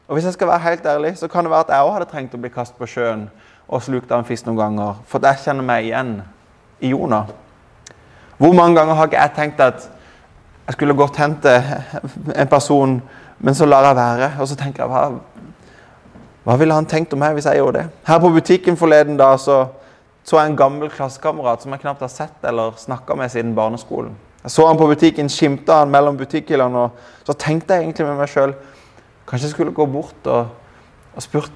Og 0.07 0.17
hvis 0.17 0.27
jeg 0.27 0.35
skal 0.35 0.47
være 0.47 0.59
helt 0.59 0.85
ærlig, 0.85 1.17
så 1.17 1.27
kan 1.27 1.43
det 1.43 1.51
være 1.51 1.67
at 1.69 1.71
jeg 1.75 1.87
òg 1.87 1.93
hadde 1.93 2.09
trengt 2.11 2.35
å 2.35 2.41
bli 2.41 2.51
kastet 2.51 2.79
på 2.79 2.87
sjøen 2.87 3.29
og 3.67 3.83
slukt 3.83 4.11
av 4.11 4.19
en 4.19 4.27
fisk 4.27 4.47
noen 4.47 4.59
ganger. 4.59 4.99
For 5.07 5.23
jeg 5.23 5.43
kjenner 5.45 5.63
meg 5.63 5.87
igjen 5.87 6.19
i 6.81 6.89
Jonah. 6.89 7.23
Hvor 8.37 8.53
mange 8.53 8.75
ganger 8.75 8.93
har 8.93 9.09
ikke 9.09 9.21
jeg 9.21 9.31
tenkt 9.35 9.59
at 9.59 9.89
jeg 10.69 10.73
skulle 10.73 10.95
godt 10.95 11.17
hente 11.17 11.51
en 12.35 12.47
person, 12.47 13.01
men 13.39 13.55
så 13.55 13.65
lar 13.65 13.87
jeg 13.87 13.95
være. 13.95 14.31
Og 14.39 14.47
så 14.47 14.55
tenker 14.55 14.83
jeg 14.83 14.91
hva, 14.91 15.07
hva 16.45 16.55
ville 16.61 16.73
han 16.73 16.85
tenkt 16.85 17.13
om 17.13 17.19
meg 17.19 17.33
hvis 17.33 17.47
jeg 17.49 17.57
gjorde 17.57 17.81
det? 17.81 17.87
Her 18.07 18.19
på 18.21 18.29
butikken 18.29 18.77
forleden 18.77 19.17
da, 19.17 19.31
så, 19.37 19.63
så 20.23 20.37
jeg 20.39 20.51
en 20.51 20.59
gammel 20.59 20.91
klassekamerat 20.93 21.65
som 21.65 21.73
jeg 21.73 21.81
knapt 21.81 22.05
har 22.05 22.11
sett 22.13 22.45
eller 22.47 22.77
snakka 22.77 23.17
med 23.17 23.31
siden 23.33 23.55
barneskolen. 23.57 24.13
Jeg 24.43 24.51
så 24.51 24.67
han 24.67 24.77
på 24.77 24.87
butikken, 24.87 25.29
skimta 25.29 25.81
han 25.81 25.91
mellom 25.91 26.17
butikkhyllene, 26.17 26.85
og 26.85 27.25
så 27.27 27.33
tenkte 27.33 27.73
jeg 27.73 27.83
egentlig 27.89 28.05
med 28.07 28.21
meg 28.21 28.31
sjøl 28.31 28.53
Kanskje 29.29 29.45
jeg 29.45 29.51
skulle 29.51 29.73
gå 29.77 29.85
bort 29.85 30.25
og, 30.25 30.47
og 31.13 31.21
spurt, 31.21 31.51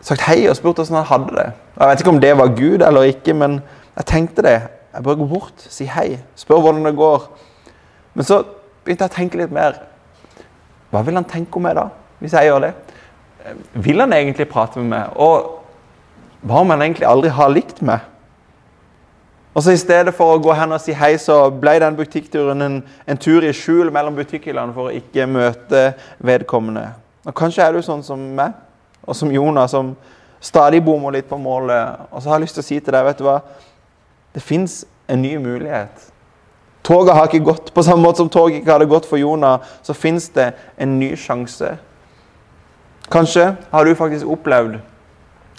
sagt 0.00 0.22
hei 0.24 0.46
og 0.48 0.54
spurt 0.56 0.78
hvordan 0.78 1.02
han 1.02 1.10
hadde 1.10 1.34
det. 1.36 1.48
Jeg 1.76 1.88
vet 1.88 2.00
ikke 2.00 2.14
om 2.14 2.20
det 2.22 2.30
var 2.38 2.54
Gud 2.56 2.84
eller 2.86 3.08
ikke, 3.10 3.34
men 3.36 3.58
jeg 3.96 4.08
tenkte 4.08 4.44
det. 4.44 4.56
Jeg 4.94 5.04
bør 5.04 5.18
gå 5.20 5.26
bort, 5.28 5.66
si 5.72 5.84
hei, 5.88 6.18
spør 6.36 6.62
hvordan 6.64 6.84
det 6.84 6.96
går. 6.96 7.28
Men 8.16 8.24
så 8.24 8.40
begynte 8.84 9.04
jeg 9.04 9.12
å 9.12 9.16
tenke 9.16 9.40
litt 9.40 9.52
mer. 9.52 9.80
Hva 10.92 11.02
vil 11.04 11.18
han 11.18 11.28
tenke 11.28 11.58
om 11.58 11.66
meg 11.66 11.76
da, 11.76 11.88
hvis 12.20 12.36
jeg 12.36 12.48
gjør 12.48 12.68
det? 12.68 12.72
Vil 13.84 14.00
han 14.00 14.14
egentlig 14.16 14.48
prate 14.48 14.80
med 14.80 14.92
meg? 14.94 15.16
Og 15.20 16.46
hva 16.46 16.62
om 16.62 16.72
han 16.72 16.84
egentlig 16.84 17.08
aldri 17.08 17.32
har 17.34 17.52
likt 17.52 17.82
meg? 17.84 18.04
Og 19.56 19.64
så 19.64 19.72
I 19.72 19.80
stedet 19.80 20.12
for 20.14 20.34
å 20.34 20.40
gå 20.44 20.52
hen 20.52 20.74
og 20.76 20.82
si 20.84 20.92
hei, 20.92 21.14
så 21.20 21.46
ble 21.48 21.78
den 21.80 21.96
butikkturen 21.96 22.60
en, 22.60 22.74
en 23.08 23.20
tur 23.20 23.44
i 23.44 23.54
skjul 23.56 23.88
mellom 23.92 24.18
butikkhyllene 24.18 24.76
for 24.76 24.90
å 24.90 24.96
ikke 24.98 25.24
møte 25.28 25.86
vedkommende. 26.20 26.90
Og 27.24 27.32
Kanskje 27.36 27.64
er 27.64 27.72
du 27.72 27.80
sånn 27.84 28.04
som 28.04 28.20
meg, 28.36 28.52
og 29.00 29.16
som 29.16 29.32
Jonas, 29.32 29.72
som 29.72 29.94
stadig 30.44 30.82
bommer 30.84 31.16
litt 31.16 31.28
på 31.30 31.38
målet. 31.40 32.04
Og 32.10 32.20
så 32.20 32.30
har 32.30 32.36
jeg 32.36 32.44
lyst 32.44 32.58
til 32.58 32.64
å 32.64 32.68
si 32.68 32.78
til 32.80 32.96
deg, 32.98 33.08
vet 33.08 33.22
du 33.22 33.24
hva? 33.24 33.38
Det 34.36 34.42
fins 34.44 34.82
en 35.08 35.22
ny 35.24 35.38
mulighet. 35.40 36.10
Toget 36.84 37.16
har 37.16 37.30
ikke 37.30 37.46
gått. 37.48 37.72
På 37.74 37.82
samme 37.82 38.04
måte 38.04 38.20
som 38.20 38.28
toget 38.30 38.60
ikke 38.60 38.74
hadde 38.74 38.88
gått 38.90 39.08
for 39.08 39.18
Jonah, 39.18 39.64
så 39.82 39.96
fins 39.96 40.28
det 40.36 40.50
en 40.78 40.98
ny 41.00 41.14
sjanse. 41.16 41.72
Kanskje 43.10 43.54
har 43.72 43.84
du 43.84 43.94
faktisk 43.96 44.28
opplevd 44.28 44.76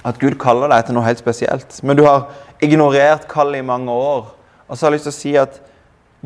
at 0.06 0.20
Gud 0.22 0.38
kaller 0.40 0.70
deg 0.72 0.86
til 0.86 0.96
noe 0.96 1.08
helt 1.08 1.20
spesielt. 1.20 1.80
Men 1.84 1.98
du 1.98 2.06
har 2.06 2.30
ignorert 2.64 3.26
kallet 3.32 3.60
i 3.60 3.66
mange 3.66 3.92
år. 3.92 4.30
Og 4.68 4.78
så 4.78 4.86
har 4.86 4.94
jeg 4.94 5.00
lyst 5.00 5.10
til 5.10 5.16
å 5.16 5.18
si 5.18 5.34
at 5.42 5.58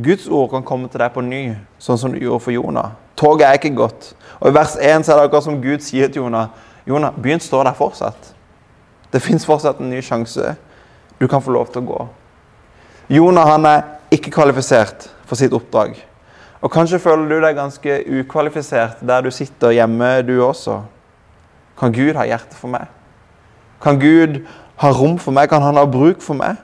Guds 0.01 0.27
ord 0.27 0.50
kan 0.51 0.65
komme 0.65 0.89
til 0.89 1.01
deg 1.01 1.13
på 1.15 1.24
ny, 1.24 1.55
sånn 1.79 1.98
som 1.98 2.13
du 2.13 2.20
gjorde 2.20 2.46
for 2.46 2.53
Jonah. 2.53 2.91
Toget 3.15 3.48
er 3.48 3.58
ikke 3.58 3.74
gått. 3.77 4.12
Og 4.39 4.51
I 4.51 4.55
vers 4.60 4.75
1 4.75 5.05
så 5.05 5.13
er 5.13 5.22
det 5.22 5.29
akkurat 5.29 5.48
som 5.48 5.62
Gud 5.63 5.81
sier 5.86 6.12
til 6.12 6.25
Jonah 6.25 6.51
Jonah, 6.88 7.13
byen 7.13 7.39
står 7.39 7.63
der 7.63 7.74
fortsatt. 7.74 8.34
Det 9.13 9.22
fins 9.22 9.46
fortsatt 9.46 9.79
en 9.79 9.89
ny 9.89 10.01
sjanse. 10.01 10.55
Du 11.20 11.27
kan 11.27 11.41
få 11.41 11.53
lov 11.53 11.70
til 11.70 11.84
å 11.84 11.86
gå. 11.86 12.00
Jonah 13.12 13.44
han 13.50 13.65
er 13.68 13.82
ikke 14.15 14.32
kvalifisert 14.32 15.10
for 15.27 15.36
sitt 15.36 15.51
oppdrag. 15.51 15.98
Og 16.62 16.72
Kanskje 16.72 17.00
føler 17.01 17.27
du 17.27 17.41
deg 17.44 17.58
ganske 17.58 17.98
ukvalifisert 18.08 19.01
der 19.03 19.25
du 19.25 19.32
sitter 19.36 19.74
hjemme, 19.75 20.22
du 20.24 20.38
også. 20.46 20.77
Kan 21.80 21.91
Gud 21.91 22.15
ha 22.15 22.24
hjerte 22.30 22.56
for 22.56 22.72
meg? 22.72 22.88
Kan 23.84 24.00
Gud 24.00 24.38
ha 24.80 24.91
rom 24.96 25.18
for 25.20 25.36
meg? 25.36 25.50
Kan 25.51 25.65
han 25.65 25.75
ha 25.75 25.84
bruk 25.89 26.22
for 26.24 26.39
meg? 26.39 26.56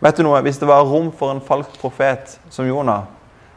Vet 0.00 0.16
du 0.16 0.24
noe? 0.24 0.40
Hvis 0.46 0.60
det 0.62 0.70
var 0.70 0.86
rom 0.88 1.10
for 1.12 1.34
en 1.34 1.42
falsk 1.44 1.76
profet 1.82 2.38
som 2.48 2.64
Jonah, 2.64 3.04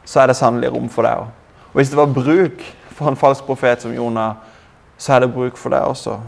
så 0.03 0.23
er 0.23 0.33
det 0.33 0.39
sannelig 0.39 0.73
rom 0.73 0.91
for 0.91 1.07
deg 1.07 1.21
òg. 1.21 1.31
Og 1.71 1.79
hvis 1.79 1.93
det 1.93 2.01
var 2.01 2.11
bruk 2.11 2.65
for 2.91 3.07
en 3.07 3.19
falsk 3.19 3.47
profet 3.47 3.87
som 3.87 3.95
Jonah, 3.95 4.35
så 4.97 5.15
er 5.15 5.23
det 5.23 5.33
bruk 5.33 5.55
for 5.55 5.71
deg 5.71 5.87
også. 5.87 6.19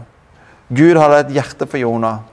Gud 0.72 0.96
hadde 0.96 1.20
et 1.26 1.36
hjerte 1.36 1.68
for 1.68 1.80
Jonah. 1.80 2.24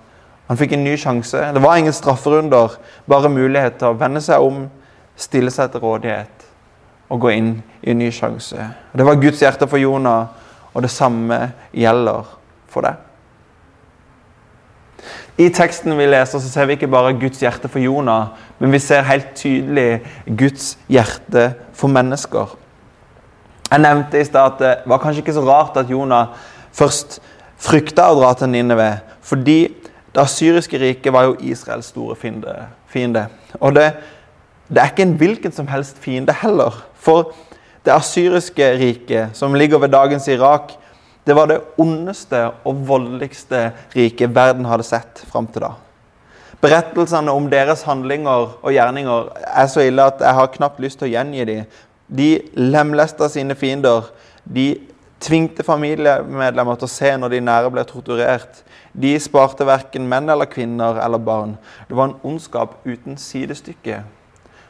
Han 0.48 0.60
fikk 0.60 0.76
en 0.76 0.84
ny 0.86 0.94
sjanse. 1.00 1.42
Det 1.56 1.62
var 1.64 1.78
ingen 1.78 1.94
strafferunder, 1.96 2.78
bare 3.10 3.32
mulighet 3.34 3.80
til 3.82 3.92
å 3.92 3.98
vende 3.98 4.22
seg 4.22 4.44
om, 4.46 4.68
stille 5.18 5.54
seg 5.54 5.72
til 5.74 5.82
rådighet 5.82 6.46
og 7.10 7.22
gå 7.22 7.32
inn 7.36 7.52
i 7.86 7.94
en 7.94 8.02
ny 8.02 8.12
sjanse. 8.14 8.70
Det 8.94 9.06
var 9.06 9.22
Guds 9.22 9.42
hjerte 9.42 9.68
for 9.70 9.82
Jonah, 9.82 10.28
og 10.74 10.84
det 10.84 10.92
samme 10.92 11.40
gjelder 11.74 12.28
for 12.72 12.86
deg. 12.86 13.02
I 15.38 15.50
teksten 15.52 15.98
vi 15.98 16.08
leser, 16.08 16.40
så 16.40 16.50
ser 16.50 16.68
vi 16.70 16.78
ikke 16.78 16.92
bare 16.92 17.16
Guds 17.20 17.42
hjerte 17.44 17.70
for 17.72 17.84
Jonah, 17.84 18.36
men 18.60 18.72
vi 18.72 18.80
ser 18.80 19.06
helt 19.08 19.34
tydelig 19.36 20.02
Guds 20.26 20.76
hjerte 20.92 21.50
for 21.76 21.92
mennesker. 21.92 22.54
Jeg 23.70 23.84
nevnte 23.84 24.22
i 24.22 24.28
stad 24.28 24.54
at 24.54 24.62
det 24.62 24.74
var 24.88 25.02
kanskje 25.04 25.24
ikke 25.24 25.36
så 25.36 25.44
rart 25.44 25.78
at 25.82 25.92
Jonah 25.92 26.38
først 26.76 27.20
frykta 27.60 28.08
å 28.12 28.20
dra 28.20 28.32
til 28.38 28.52
Nineve, 28.54 28.92
fordi 29.26 29.60
det 30.16 30.24
asyriske 30.24 30.80
riket 30.80 31.14
var 31.14 31.28
jo 31.28 31.36
Israels 31.44 31.92
store 31.92 32.16
fiende. 32.16 33.26
Og 33.60 33.76
det, 33.76 33.90
det 34.70 34.80
er 34.82 34.94
ikke 34.94 35.04
en 35.04 35.18
hvilken 35.20 35.52
som 35.52 35.68
helst 35.68 36.00
fiende 36.00 36.34
heller. 36.40 36.78
For 36.96 37.34
det 37.86 37.92
asyriske 37.92 38.70
riket, 38.80 39.36
som 39.36 39.54
ligger 39.54 39.78
ved 39.84 39.92
dagens 39.92 40.28
Irak, 40.28 40.72
det 41.28 41.36
var 41.36 41.50
det 41.50 41.60
ondeste 41.78 42.46
og 42.64 42.88
voldeligste 42.88 43.72
riket 43.96 44.36
verden 44.36 44.66
hadde 44.70 44.86
sett 44.88 45.26
fram 45.28 45.50
til 45.52 45.66
da. 45.66 45.74
Berettelsene 46.64 47.34
om 47.36 47.50
deres 47.52 47.84
handlinger 47.84 48.56
og 48.62 48.72
gjerninger 48.72 49.32
er 49.52 49.68
så 49.68 49.84
ille 49.84 50.06
at 50.06 50.22
jeg 50.24 50.38
har 50.38 50.54
knapt 50.54 50.80
lyst 50.80 51.02
til 51.02 51.10
å 51.10 51.12
gjengi 51.12 51.46
dem. 51.50 51.66
De 52.08 52.30
lemlesta 52.56 53.28
sine 53.30 53.58
fiender. 53.58 54.08
De 54.46 54.70
tvingte 55.26 55.66
familiemedlemmer 55.66 56.78
til 56.78 56.88
å 56.88 56.92
se 56.92 57.12
når 57.18 57.34
de 57.34 57.42
nære 57.48 57.72
ble 57.74 57.84
torturert. 57.90 58.62
De 58.94 59.16
sparte 59.22 59.66
verken 59.68 60.06
menn 60.10 60.30
eller 60.30 60.50
kvinner 60.50 61.02
eller 61.02 61.22
barn. 61.22 61.56
Det 61.90 61.98
var 61.98 62.12
en 62.12 62.20
ondskap 62.24 62.78
uten 62.86 63.18
sidestykke. 63.22 64.04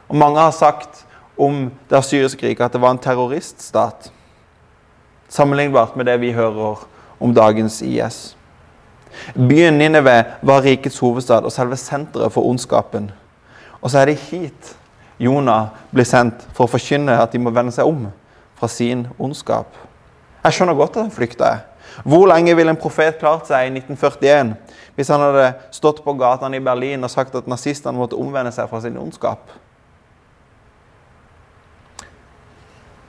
Og 0.08 0.16
Mange 0.16 0.40
har 0.40 0.54
sagt 0.56 1.04
om 1.36 1.66
det 1.90 2.04
syriske 2.04 2.46
riket 2.46 2.68
at 2.68 2.76
det 2.76 2.80
var 2.80 2.94
en 2.94 3.02
terroriststat 3.02 4.10
sammenlignbart 5.28 5.96
med 5.96 6.06
det 6.06 6.20
vi 6.22 6.32
hører 6.32 6.86
om 7.20 7.34
dagens 7.34 7.82
IS. 7.82 8.36
Byen 9.34 9.78
Nineve 9.78 10.24
var 10.42 10.62
rikets 10.62 10.98
hovedstad 10.98 11.44
og 11.44 11.52
selve 11.52 11.76
senteret 11.76 12.32
for 12.32 12.46
ondskapen. 12.46 13.10
Og 13.80 13.90
så 13.90 13.98
er 13.98 14.10
det 14.10 14.20
hit 14.28 14.76
Jonah 15.18 15.72
blir 15.90 16.04
sendt 16.04 16.44
for 16.52 16.66
å 16.66 16.72
forkynne 16.72 17.16
at 17.20 17.32
de 17.32 17.40
må 17.40 17.52
vende 17.54 17.72
seg 17.72 17.88
om 17.88 18.08
fra 18.56 18.68
sin 18.68 19.06
ondskap. 19.18 19.68
Jeg 20.46 20.54
skjønner 20.54 20.78
godt 20.78 20.96
at 20.96 21.02
han 21.02 21.10
flykta. 21.14 21.52
Hvor 22.04 22.26
lenge 22.30 22.54
ville 22.56 22.70
en 22.70 22.78
profet 22.78 23.18
klart 23.18 23.48
seg 23.48 23.66
i 23.66 23.78
1941 23.80 24.54
hvis 24.96 25.10
han 25.12 25.20
hadde 25.20 25.46
stått 25.74 25.98
på 26.04 26.14
gatene 26.16 26.56
i 26.56 26.64
Berlin 26.64 27.04
og 27.04 27.10
sagt 27.12 27.34
at 27.36 27.48
nazistene 27.50 27.98
måtte 27.98 28.16
omvende 28.16 28.52
seg 28.54 28.68
fra 28.70 28.80
sin 28.80 28.96
ondskap? 29.00 29.50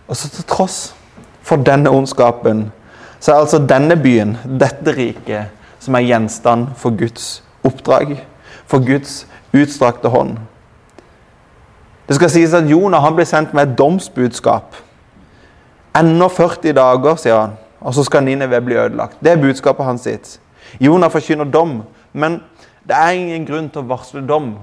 Og 0.07 0.15
så 0.15 0.31
til 0.31 0.47
tross 0.47 0.95
for 1.45 1.63
denne 1.63 1.91
ondskapen, 1.91 2.71
så 3.19 3.31
er 3.31 3.43
altså 3.43 3.59
denne 3.63 3.95
byen, 3.99 4.35
dette 4.59 4.91
riket, 4.95 5.53
som 5.79 5.95
er 5.95 6.07
gjenstand 6.07 6.73
for 6.79 6.95
Guds 6.97 7.43
oppdrag, 7.63 8.17
for 8.67 8.83
Guds 8.83 9.27
utstrakte 9.55 10.11
hånd. 10.11 10.37
Det 12.07 12.15
skal 12.15 12.31
sies 12.31 12.55
at 12.55 12.67
Jonah 12.67 13.03
han 13.03 13.15
ble 13.15 13.25
sendt 13.27 13.55
med 13.55 13.67
et 13.67 13.79
domsbudskap. 13.79 14.75
Ennå 15.95 16.27
40 16.29 16.75
dager, 16.77 17.15
sier 17.21 17.37
han, 17.39 17.55
og 17.79 17.93
så 17.95 18.03
skal 18.05 18.25
Nineve 18.25 18.59
bli 18.61 18.75
ødelagt. 18.77 19.19
Det 19.23 19.31
er 19.31 19.41
budskapet 19.41 19.85
hans 19.85 20.07
sitt. 20.07 20.39
Jonah 20.83 21.11
forkynner 21.11 21.47
dom, 21.47 21.83
men 22.13 22.41
det 22.87 22.95
er 22.97 23.15
ingen 23.15 23.45
grunn 23.47 23.69
til 23.71 23.83
å 23.83 23.89
varsle 23.89 24.23
dom 24.27 24.55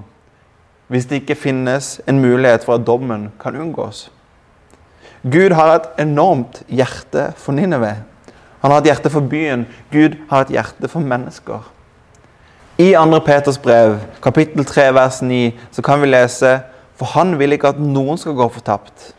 hvis 0.93 1.07
det 1.09 1.23
ikke 1.23 1.37
finnes 1.41 1.97
en 2.07 2.21
mulighet 2.21 2.65
for 2.67 2.77
at 2.77 2.85
dommen 2.87 3.31
kan 3.41 3.57
unngås. 3.57 4.11
Gud 5.25 5.55
har 5.57 5.71
et 5.75 5.87
enormt 6.05 6.61
hjerte 6.69 7.31
for 7.41 7.57
Nineve. 7.57 7.95
Han 8.61 8.71
har 8.71 8.83
et 8.83 8.91
hjerte 8.93 9.11
for 9.11 9.25
byen. 9.25 9.65
Gud 9.93 10.19
har 10.31 10.45
et 10.45 10.53
hjerte 10.53 10.89
for 10.89 11.01
mennesker. 11.01 11.65
I 12.79 12.93
2. 12.93 13.19
Peters 13.25 13.59
brev, 13.59 13.97
kapittel 14.23 14.65
3, 14.65 14.95
vers 14.95 15.23
9, 15.23 15.53
så 15.73 15.83
kan 15.83 16.01
vi 16.03 16.07
lese 16.07 16.61
For 16.95 17.07
han 17.07 17.39
vil 17.39 17.53
ikke 17.57 17.73
at 17.75 17.79
noen 17.81 18.19
skal 18.19 18.37
gå 18.39 18.49
fortapt, 18.55 19.15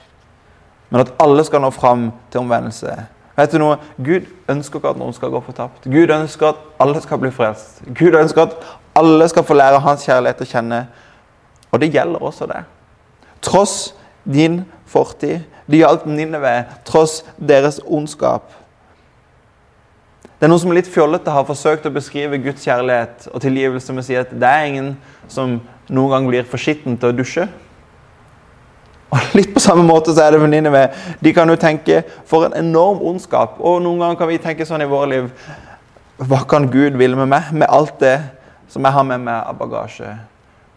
men 0.89 1.01
at 1.01 1.13
alle 1.21 1.43
skal 1.47 1.63
nå 1.63 1.71
fram 1.73 2.09
til 2.31 2.43
omvendelse. 2.43 2.93
Vet 3.35 3.51
du 3.51 3.59
noe? 3.59 3.79
Gud 3.99 4.27
ønsker 4.51 4.79
ikke 4.79 4.93
at 4.93 4.99
noen 4.99 5.15
skal 5.15 5.33
gå 5.33 5.41
fortapt. 5.43 5.87
Gud 5.91 6.11
ønsker 6.13 6.53
at 6.53 6.61
alle 6.79 7.01
skal 7.03 7.19
bli 7.19 7.31
frelst. 7.35 7.81
Gud 7.97 8.15
ønsker 8.15 8.47
at 8.47 8.55
alle 8.95 9.27
skal 9.27 9.43
få 9.43 9.57
lære 9.57 9.81
hans 9.83 10.05
kjærlighet 10.07 10.43
å 10.45 10.47
kjenne. 10.47 10.85
Og 11.73 11.81
det 11.83 11.91
gjelder 11.91 12.23
også 12.23 12.47
det. 12.47 12.61
Tross 13.43 13.93
din 14.23 14.61
fortid, 14.89 15.43
de 15.67 15.81
gjaldt 15.81 16.05
Ninneve, 16.07 16.53
tross 16.87 17.23
deres 17.35 17.81
ondskap. 17.83 18.47
Det 20.35 20.47
er 20.47 20.51
Noen 20.51 20.61
som 20.61 20.73
litt 20.75 20.89
fjollete 20.91 21.31
har 21.31 21.45
forsøkt 21.47 21.87
å 21.87 21.93
beskrive 21.95 22.39
Guds 22.43 22.63
kjærlighet 22.67 23.29
og 23.31 23.43
tilgivelse 23.43 23.93
med 23.95 24.03
å 24.03 24.07
si 24.07 24.17
at 24.19 24.31
det 24.31 24.47
er 24.49 24.65
ingen 24.69 24.89
som 25.31 25.59
noen 25.89 26.11
gang 26.11 26.27
blir 26.29 26.47
for 26.47 26.61
skitten 26.61 26.97
til 26.99 27.11
å 27.11 27.15
dusje. 27.15 27.47
Og 29.13 29.35
Litt 29.37 29.53
på 29.53 29.63
samme 29.63 29.85
måte 29.85 30.15
så 30.15 30.25
er 30.25 30.35
det 30.35 30.41
med 30.41 30.53
Nineve. 30.53 30.87
De 31.23 31.33
kan 31.35 31.49
jo 31.49 31.57
tenke 31.59 32.01
for 32.27 32.47
en 32.47 32.55
enorm 32.57 33.03
ondskap. 33.05 33.59
Og 33.59 33.81
noen 33.83 34.01
ganger 34.01 34.19
kan 34.19 34.31
vi 34.31 34.41
tenke 34.41 34.67
sånn 34.67 34.83
i 34.83 34.89
våre 34.89 35.11
liv 35.11 35.29
Hva 36.15 36.45
kan 36.47 36.69
Gud 36.71 36.95
ville 36.95 37.19
med 37.19 37.27
meg? 37.31 37.51
Med 37.51 37.67
alt 37.69 37.99
det 37.99 38.17
som 38.71 38.83
jeg 38.83 38.95
har 38.95 39.03
med 39.07 39.25
meg 39.27 39.49
av 39.51 39.57
bagasje. 39.59 40.13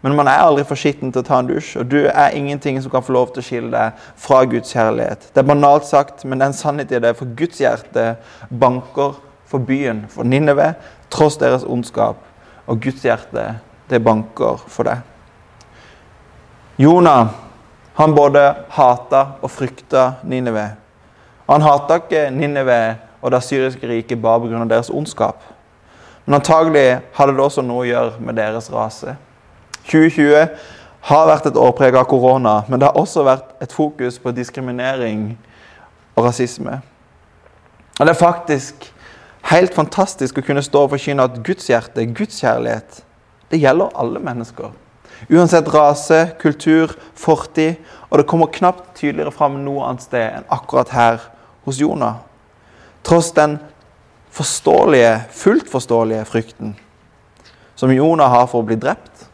Men 0.01 0.15
man 0.15 0.29
er 0.31 0.39
aldri 0.39 0.63
for 0.67 0.79
skitten 0.79 1.11
til 1.11 1.19
å 1.19 1.27
ta 1.27 1.39
en 1.41 1.47
dusj, 1.49 1.73
og 1.81 1.89
du 1.91 1.97
er 2.07 2.35
ingenting 2.37 2.77
som 2.79 2.91
kan 2.91 3.03
få 3.03 3.11
lov 3.11 3.33
til 3.33 3.43
å 3.43 3.47
skille 3.47 3.71
deg 3.73 4.05
fra 4.19 4.45
Guds 4.47 4.71
kjærlighet. 4.71 5.25
Det 5.33 5.41
er 5.41 5.49
banalt 5.49 5.89
sagt, 5.89 6.23
men 6.23 6.39
det 6.39 6.45
er 6.45 6.53
en 6.53 6.55
sannhet 6.55 6.93
i 6.95 7.01
det, 7.03 7.11
for 7.19 7.33
Guds 7.39 7.59
hjerte 7.59 8.13
banker 8.47 9.17
for 9.49 9.65
byen, 9.67 10.05
for 10.11 10.23
Ninneve, 10.23 10.71
tross 11.11 11.35
deres 11.41 11.65
ondskap. 11.67 12.21
Og 12.69 12.79
Guds 12.83 13.03
hjerte, 13.03 13.57
det 13.91 13.99
banker 14.05 14.63
for 14.71 14.87
deg. 14.87 15.03
Jonah, 16.79 17.33
han 17.99 18.15
både 18.15 18.55
hata 18.71 19.25
og 19.43 19.51
frykta 19.51 20.13
Ninneve. 20.23 20.69
Han 21.49 21.61
hata 21.61 21.97
ikke 21.99 22.29
Ninneve 22.31 22.95
og 23.19 23.33
det 23.33 23.41
syriske 23.43 23.87
riket 23.87 24.21
bare 24.21 24.39
pga. 24.39 24.63
deres 24.63 24.89
ondskap. 24.89 25.43
Men 26.25 26.39
antagelig 26.39 27.01
hadde 27.13 27.33
det 27.35 27.43
også 27.43 27.61
noe 27.61 27.83
å 27.83 27.89
gjøre 27.89 28.23
med 28.23 28.39
deres 28.39 28.71
rase. 28.71 29.17
2020 29.91 30.47
har 31.11 31.27
vært 31.27 31.51
et 31.51 31.59
år 31.59 31.71
preget 31.75 31.99
av 31.99 32.07
korona, 32.07 32.63
men 32.69 32.79
det 32.79 32.87
har 32.87 32.95
også 32.95 33.23
vært 33.27 33.51
et 33.61 33.73
fokus 33.73 34.19
på 34.19 34.31
diskriminering 34.31 35.37
og 36.15 36.23
rasisme. 36.23 36.79
Og 37.99 38.05
Det 38.05 38.09
er 38.09 38.25
faktisk 38.25 38.93
helt 39.51 39.75
fantastisk 39.75 40.37
å 40.37 40.41
kunne 40.45 40.63
stå 40.63 40.85
og 40.85 40.93
forkynne 40.95 41.23
at 41.23 41.43
Guds 41.43 41.67
hjerte, 41.67 42.05
Guds 42.05 42.39
kjærlighet, 42.39 43.03
det 43.51 43.59
gjelder 43.59 43.91
alle 43.95 44.19
mennesker. 44.19 44.71
Uansett 45.27 45.67
rase, 45.73 46.31
kultur, 46.39 46.95
fortid. 47.17 47.75
Og 48.09 48.21
det 48.21 48.27
kommer 48.29 48.51
knapt 48.53 48.95
tydeligere 48.97 49.33
fram 49.35 49.59
noe 49.65 49.83
annet 49.85 50.07
sted 50.07 50.39
enn 50.39 50.47
akkurat 50.49 50.93
her 50.95 51.25
hos 51.67 51.81
Jonah. 51.81 52.21
Tross 53.03 53.33
den 53.35 53.57
forståelige, 54.33 55.15
fullt 55.35 55.67
forståelige 55.69 56.25
frykten 56.29 56.77
som 57.79 57.93
Jonah 57.95 58.27
har 58.27 58.47
for 58.51 58.59
å 58.59 58.67
bli 58.67 58.75
drept, 58.75 59.29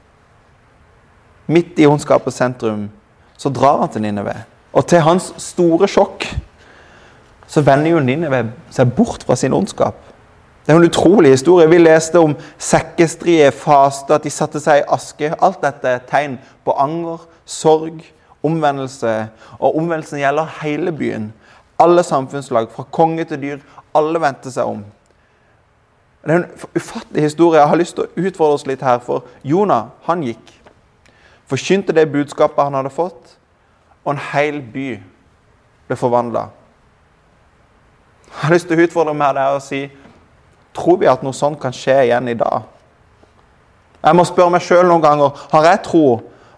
midt 1.49 1.79
i 1.81 1.87
ondskapens 1.89 2.37
sentrum, 2.37 2.83
så 3.41 3.49
drar 3.49 3.79
han 3.81 3.89
til 3.89 4.03
Nineve. 4.05 4.35
Og 4.69 4.85
til 4.85 5.01
hans 5.01 5.31
store 5.41 5.89
sjokk 5.89 6.27
så 7.49 7.63
vender 7.65 7.95
jo 7.95 8.03
Nineve 8.05 8.43
seg 8.73 8.91
bort 8.93 9.25
fra 9.25 9.37
sin 9.39 9.55
ondskap. 9.57 9.97
Det 10.65 10.73
er 10.73 10.79
en 10.79 10.83
utrolig 10.83 11.31
historie. 11.31 11.69
Vi 11.69 11.77
leste 11.77 12.19
om 12.19 12.33
sekkestrie, 12.57 13.51
faste, 13.53 14.15
at 14.15 14.23
de 14.25 14.31
satte 14.33 14.59
seg 14.59 14.81
i 14.81 14.87
aske. 14.89 15.29
Alt 15.37 15.61
dette 15.61 15.91
er 15.91 16.05
tegn 16.09 16.39
på 16.65 16.73
anger, 16.81 17.21
sorg, 17.45 17.99
omvendelse. 18.45 19.13
Og 19.59 19.77
omvendelsen 19.77 20.23
gjelder 20.23 20.49
hele 20.63 20.91
byen. 20.91 21.27
Alle 21.79 22.03
samfunnslag, 22.03 22.71
fra 22.73 22.85
konge 22.91 23.27
til 23.29 23.41
dyr. 23.41 23.59
Alle 23.95 24.21
vendte 24.21 24.51
seg 24.51 24.65
om. 24.65 24.81
Det 26.25 26.33
er 26.33 26.39
en 26.41 26.69
ufattelig 26.75 27.21
historie. 27.27 27.59
Jeg 27.59 27.69
har 27.69 27.77
lyst 27.77 27.95
til 27.99 28.07
å 28.07 28.27
utfordre 28.27 28.57
oss 28.57 28.65
litt 28.65 28.81
her. 28.81 28.97
For 29.05 29.27
Jonah, 29.45 29.91
han 30.07 30.23
gikk. 30.25 30.49
Forkynte 31.45 31.93
det 31.93 32.07
budskapet 32.09 32.63
han 32.63 32.73
hadde 32.73 32.89
fått, 32.89 33.35
og 34.01 34.15
en 34.15 34.23
hel 34.31 34.57
by 34.73 34.87
ble 35.85 35.97
forvandla. 35.99 36.47
Jeg 38.31 38.39
har 38.41 38.55
lyst 38.55 38.67
til 38.67 38.81
å 38.81 38.87
utfordre 38.87 39.13
meg 39.13 39.37
der 39.37 39.53
og 39.53 39.61
si 39.61 39.83
Tror 40.75 40.99
vi 40.99 41.07
at 41.07 41.23
noe 41.23 41.33
sånt 41.33 41.59
kan 41.61 41.73
skje 41.73 42.01
igjen 42.07 42.27
i 42.29 42.37
dag? 42.37 42.67
Jeg 44.05 44.15
må 44.15 44.25
spørre 44.27 44.53
meg 44.53 44.61
sjøl 44.61 44.85
noen 44.85 45.01
ganger 45.01 45.45
har 45.49 45.69
jeg 45.71 45.83
tro 45.87 46.05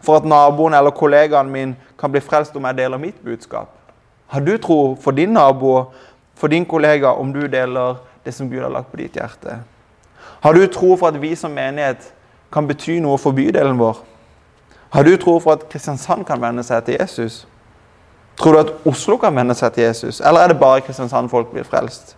for 0.03 0.19
at 0.19 0.25
naboen 0.27 0.75
eller 0.75 0.91
kollegaen 0.95 1.49
min 1.51 1.75
kan 1.99 2.11
bli 2.11 2.21
frelst 2.21 2.55
om 2.55 2.65
jeg 2.67 2.77
deler 2.77 2.99
mitt 3.01 3.21
budskap. 3.23 3.69
Har 4.27 4.43
du 4.43 4.57
tro 4.57 4.97
for 5.01 5.15
din 5.15 5.33
nabo, 5.33 5.85
for 6.35 6.47
din 6.47 6.65
kollega, 6.65 7.07
om 7.07 7.31
du 7.33 7.47
deler 7.47 7.95
det 8.25 8.33
som 8.35 8.49
Gud 8.49 8.61
har 8.61 8.69
lagt 8.69 8.91
på 8.91 8.99
ditt 8.99 9.15
hjerte? 9.15 9.61
Har 10.43 10.53
du 10.53 10.67
tro 10.67 10.95
for 10.97 11.07
at 11.07 11.21
vi 11.21 11.35
som 11.35 11.51
menighet 11.55 12.11
kan 12.51 12.67
bety 12.67 12.99
noe 12.99 13.17
for 13.17 13.31
bydelen 13.31 13.79
vår? 13.79 14.03
Har 14.89 15.03
du 15.03 15.15
tro 15.17 15.39
for 15.39 15.55
at 15.55 15.69
Kristiansand 15.71 16.25
kan 16.27 16.41
vende 16.41 16.63
seg 16.63 16.83
til 16.85 16.97
Jesus? 16.99 17.45
Tror 18.37 18.53
du 18.53 18.59
at 18.59 18.73
Oslo 18.85 19.17
kan 19.17 19.35
vende 19.35 19.55
seg 19.55 19.73
til 19.73 19.87
Jesus, 19.87 20.19
eller 20.19 20.43
er 20.43 20.51
det 20.51 20.59
bare 20.59 20.83
Kristiansand 20.83 21.29
folk 21.29 21.47
blir 21.51 21.63
frelst? 21.63 22.16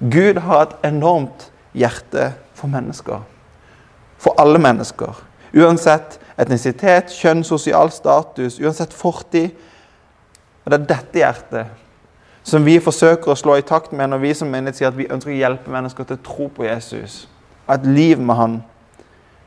Gud 0.00 0.40
har 0.40 0.62
et 0.62 0.90
enormt 0.90 1.52
hjerte 1.74 2.32
for 2.54 2.70
mennesker. 2.70 3.22
For 4.18 4.34
alle 4.38 4.58
mennesker. 4.58 5.14
Uansett 5.54 6.18
etnisitet, 6.38 7.12
kjønn, 7.14 7.44
sosial 7.44 7.92
status, 7.94 8.58
uansett 8.60 8.94
fortid. 8.94 9.50
Og 10.64 10.72
Det 10.72 10.80
er 10.80 10.86
dette 10.86 11.18
hjertet 11.18 11.66
som 12.44 12.64
vi 12.64 12.76
forsøker 12.82 13.32
å 13.32 13.38
slå 13.38 13.56
i 13.56 13.64
takt 13.64 13.92
med 13.96 14.10
når 14.12 14.20
vi 14.20 14.34
som 14.36 14.50
menighet 14.52 14.76
sier 14.76 14.90
at 14.90 14.98
vi 14.98 15.08
ønsker 15.08 15.32
å 15.32 15.36
hjelpe 15.38 15.72
mennesker 15.72 16.04
til 16.04 16.18
å 16.18 16.24
tro 16.26 16.48
på 16.52 16.66
Jesus. 16.66 17.24
Og 17.64 17.74
et 17.78 17.86
liv 17.88 18.20
med 18.20 18.36
Han. 18.36 18.56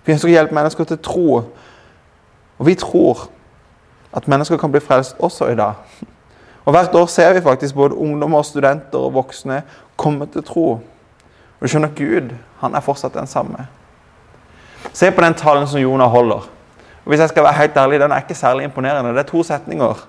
Vi 0.06 0.16
ønsker 0.16 0.32
å 0.32 0.34
hjelpe 0.34 0.58
mennesker 0.58 0.88
til 0.90 0.98
å 0.98 1.06
tro. 1.06 1.42
Og 2.58 2.66
vi 2.66 2.74
tror 2.80 3.28
at 4.18 4.28
mennesker 4.28 4.58
kan 4.58 4.74
bli 4.74 4.82
frelst 4.82 5.20
også 5.22 5.52
i 5.52 5.60
dag. 5.60 5.78
Og 6.66 6.74
Hvert 6.74 6.96
år 6.96 7.06
ser 7.06 7.34
vi 7.34 7.46
faktisk 7.46 7.76
både 7.76 7.96
ungdommer, 7.96 8.42
studenter 8.44 9.00
og 9.00 9.14
voksne 9.14 9.62
komme 9.98 10.26
til 10.32 10.44
tro. 10.44 10.68
Og 11.58 11.62
du 11.66 11.68
skjønner 11.68 11.96
Gud 11.98 12.36
han 12.60 12.76
er 12.76 12.82
fortsatt 12.82 13.14
den 13.14 13.28
samme. 13.28 13.68
Se 14.94 15.12
på 15.12 15.22
den 15.22 15.34
talen 15.34 15.68
som 15.68 15.82
Jonah 15.82 16.10
holder. 16.10 16.48
Og 17.06 17.12
hvis 17.12 17.20
jeg 17.20 17.30
skal 17.30 17.44
være 17.44 17.54
helt 17.54 17.78
ærlig, 17.78 18.00
Den 18.00 18.12
er 18.12 18.18
ikke 18.18 18.36
særlig 18.36 18.64
imponerende. 18.64 19.10
Det 19.10 19.20
er 19.20 19.24
to 19.24 19.44
setninger. 19.44 20.08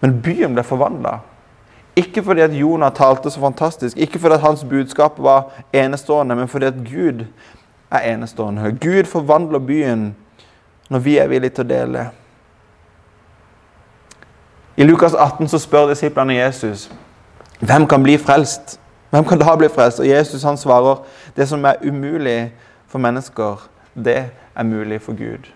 Men 0.00 0.22
byen 0.22 0.54
ble 0.54 0.62
forvandla. 0.62 1.18
Ikke 1.96 2.22
fordi 2.22 2.40
at 2.40 2.50
Jonah 2.50 2.92
talte 2.92 3.30
så 3.30 3.40
fantastisk, 3.40 3.96
ikke 3.96 4.18
fordi 4.18 4.34
at 4.34 4.40
hans 4.40 4.64
budskap 4.64 5.12
var 5.18 5.50
enestående, 5.72 6.36
men 6.36 6.48
fordi 6.48 6.66
at 6.66 6.74
Gud 6.74 7.24
er 7.90 8.14
enestående. 8.14 8.78
Gud 8.80 9.04
forvandler 9.04 9.58
byen 9.58 10.16
når 10.88 10.98
vi 10.98 11.18
er 11.18 11.28
villige 11.28 11.50
til 11.50 11.64
å 11.64 11.68
dele. 11.68 12.10
I 14.76 14.82
Lukas 14.82 15.14
18 15.14 15.48
så 15.48 15.58
spør 15.58 15.88
disiplene 15.88 16.34
Jesus 16.34 16.90
hvem 17.60 17.86
kan 17.86 18.02
bli 18.02 18.16
frelst. 18.18 18.78
Hvem 19.10 19.24
kan 19.24 19.40
da 19.40 19.56
bli 19.56 19.68
frelst? 19.68 20.00
Og 20.00 20.08
Jesus 20.08 20.42
han 20.42 20.56
svarer 20.56 21.02
det 21.36 21.48
som 21.48 21.64
er 21.64 21.80
umulig 21.82 22.52
for 22.88 22.98
mennesker, 22.98 23.68
det 23.94 24.30
er 24.54 24.62
mulig 24.62 25.00
for 25.02 25.12
Gud. 25.18 25.50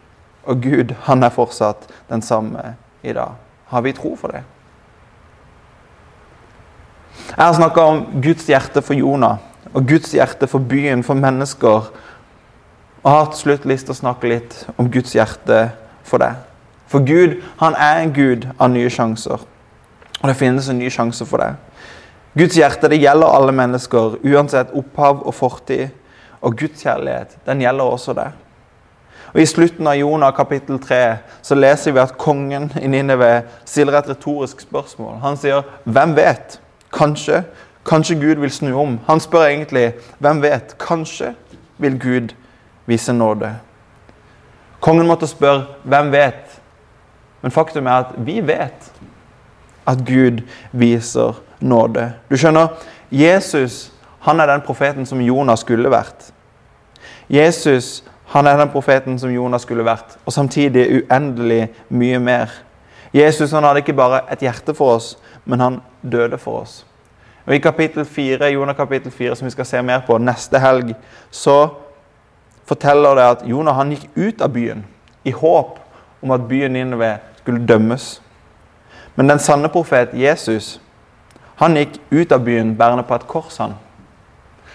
Og 0.44 0.62
Gud 0.62 0.94
han 1.06 1.23
er 1.23 1.32
fortsatt 1.32 1.88
den 2.11 2.23
samme 2.23 2.75
i 3.02 3.12
dag. 3.12 3.38
Har 3.66 3.80
vi 3.80 3.92
tro 3.92 4.16
for 4.16 4.28
det? 4.28 4.42
Jeg 7.37 7.46
har 7.46 7.52
snakka 7.52 7.80
om 7.80 8.06
Guds 8.23 8.46
hjerte 8.46 8.82
for 8.82 8.94
Jonah 8.94 9.37
og 9.75 9.87
Guds 9.88 10.12
hjerte 10.12 10.46
for 10.46 10.58
byen, 10.58 11.02
for 11.02 11.14
mennesker. 11.14 11.90
Og 13.02 13.11
har 13.11 13.25
til 13.30 13.38
slutt 13.38 13.64
lyst 13.64 13.88
til 13.88 13.94
å 13.94 13.99
snakke 13.99 14.28
litt 14.28 14.66
om 14.78 14.90
Guds 14.90 15.14
hjerte 15.14 15.70
for 16.04 16.23
deg. 16.23 16.37
For 16.87 17.04
Gud 17.04 17.40
han 17.58 17.75
er 17.75 18.02
en 18.02 18.12
gud 18.14 18.47
av 18.58 18.71
nye 18.71 18.90
sjanser. 18.90 19.40
Og 20.21 20.28
det 20.28 20.36
finnes 20.36 20.69
en 20.69 20.78
ny 20.78 20.90
sjanse 20.93 21.26
for 21.26 21.43
deg. 21.43 21.56
Guds 22.34 22.56
hjerte 22.58 22.88
det 22.90 22.99
gjelder 22.99 23.30
alle 23.30 23.52
mennesker, 23.54 24.16
uansett 24.26 24.73
opphav 24.75 25.23
og 25.23 25.34
fortid. 25.34 25.92
Og 26.44 26.56
Guds 26.58 26.82
kjærlighet 26.82 27.36
den 27.47 27.62
gjelder 27.62 27.84
også 27.94 28.14
det. 28.18 28.30
Og 29.34 29.40
I 29.42 29.47
slutten 29.47 29.86
av 29.90 29.97
Jonah 29.99 30.30
kapittel 30.34 30.78
3 30.78 30.99
så 31.42 31.56
leser 31.58 31.94
vi 31.94 32.02
at 32.02 32.16
kongen 32.18 32.68
i 32.78 32.86
Nineve 32.90 33.30
stiller 33.66 33.99
et 33.99 34.10
retorisk 34.12 34.60
spørsmål. 34.62 35.18
Han 35.23 35.36
sier 35.36 35.62
'Hvem 35.84 36.16
vet?' 36.16 36.60
Kanskje. 36.92 37.44
Kanskje 37.86 38.14
Gud 38.14 38.40
vil 38.40 38.50
snu 38.50 38.80
om. 38.80 39.00
Han 39.06 39.20
spør 39.20 39.47
egentlig 39.47 39.94
'Hvem 40.20 40.42
vet?' 40.42 40.76
Kanskje 40.78 41.34
vil 41.78 42.00
Gud 42.00 42.34
vise 42.86 43.12
nåde. 43.12 43.56
Kongen 44.80 45.06
måtte 45.06 45.26
spørre 45.26 45.66
'Hvem 45.84 46.12
vet?' 46.12 46.60
Men 47.42 47.50
faktum 47.50 47.86
er 47.86 47.90
at 47.90 48.06
vi 48.16 48.40
vet 48.40 48.92
at 49.86 50.04
Gud 50.06 50.42
viser 50.73 51.40
nåde. 51.60 52.12
Du 52.30 52.36
skjønner, 52.36 52.68
Jesus 53.10 53.92
han 54.25 54.40
er 54.40 54.49
den 54.49 54.62
profeten 54.64 55.06
som 55.06 55.20
Jonas 55.20 55.60
skulle 55.60 55.90
vært. 55.92 56.30
Jesus 57.28 58.02
han 58.32 58.47
er 58.47 58.56
den 58.56 58.70
profeten 58.73 59.18
som 59.18 59.30
Jonas 59.30 59.62
skulle 59.62 59.84
vært, 59.84 60.16
og 60.26 60.32
samtidig 60.32 60.86
uendelig 60.97 61.68
mye 61.88 62.18
mer. 62.18 62.54
Jesus 63.14 63.52
han 63.52 63.64
hadde 63.64 63.84
ikke 63.84 63.94
bare 63.94 64.25
et 64.32 64.42
hjerte 64.42 64.75
for 64.75 64.97
oss, 64.97 65.12
men 65.44 65.60
han 65.60 65.76
døde 66.02 66.38
for 66.38 66.64
oss. 66.64 66.86
Og 67.47 67.54
I 67.54 67.60
kapittel 67.60 68.04
4, 68.04 68.49
Jonah 68.54 68.76
kapittel 68.76 69.12
4, 69.12 69.36
som 69.36 69.47
vi 69.47 69.52
skal 69.52 69.68
se 69.68 69.82
mer 69.82 70.00
på 70.06 70.16
neste 70.18 70.58
helg, 70.58 70.94
så 71.30 71.68
forteller 72.64 73.14
det 73.14 73.25
at 73.28 73.47
Jonah 73.47 73.76
han 73.76 73.92
gikk 73.92 74.08
ut 74.16 74.40
av 74.42 74.52
byen 74.56 74.84
i 75.25 75.30
håp 75.30 75.78
om 76.25 76.32
at 76.32 76.49
byen 76.49 76.73
Nineve 76.73 77.18
skulle 77.42 77.66
dømmes. 77.66 78.23
Men 79.14 79.30
den 79.30 79.38
sanne 79.38 79.70
profet 79.70 80.14
Jesus 80.14 80.80
han 81.60 81.76
gikk 81.78 82.00
ut 82.10 82.32
av 82.34 82.42
byen 82.42 82.74
bærende 82.76 83.04
på 83.06 83.14
et 83.14 83.26
kors. 83.30 83.58
han. 83.58 83.76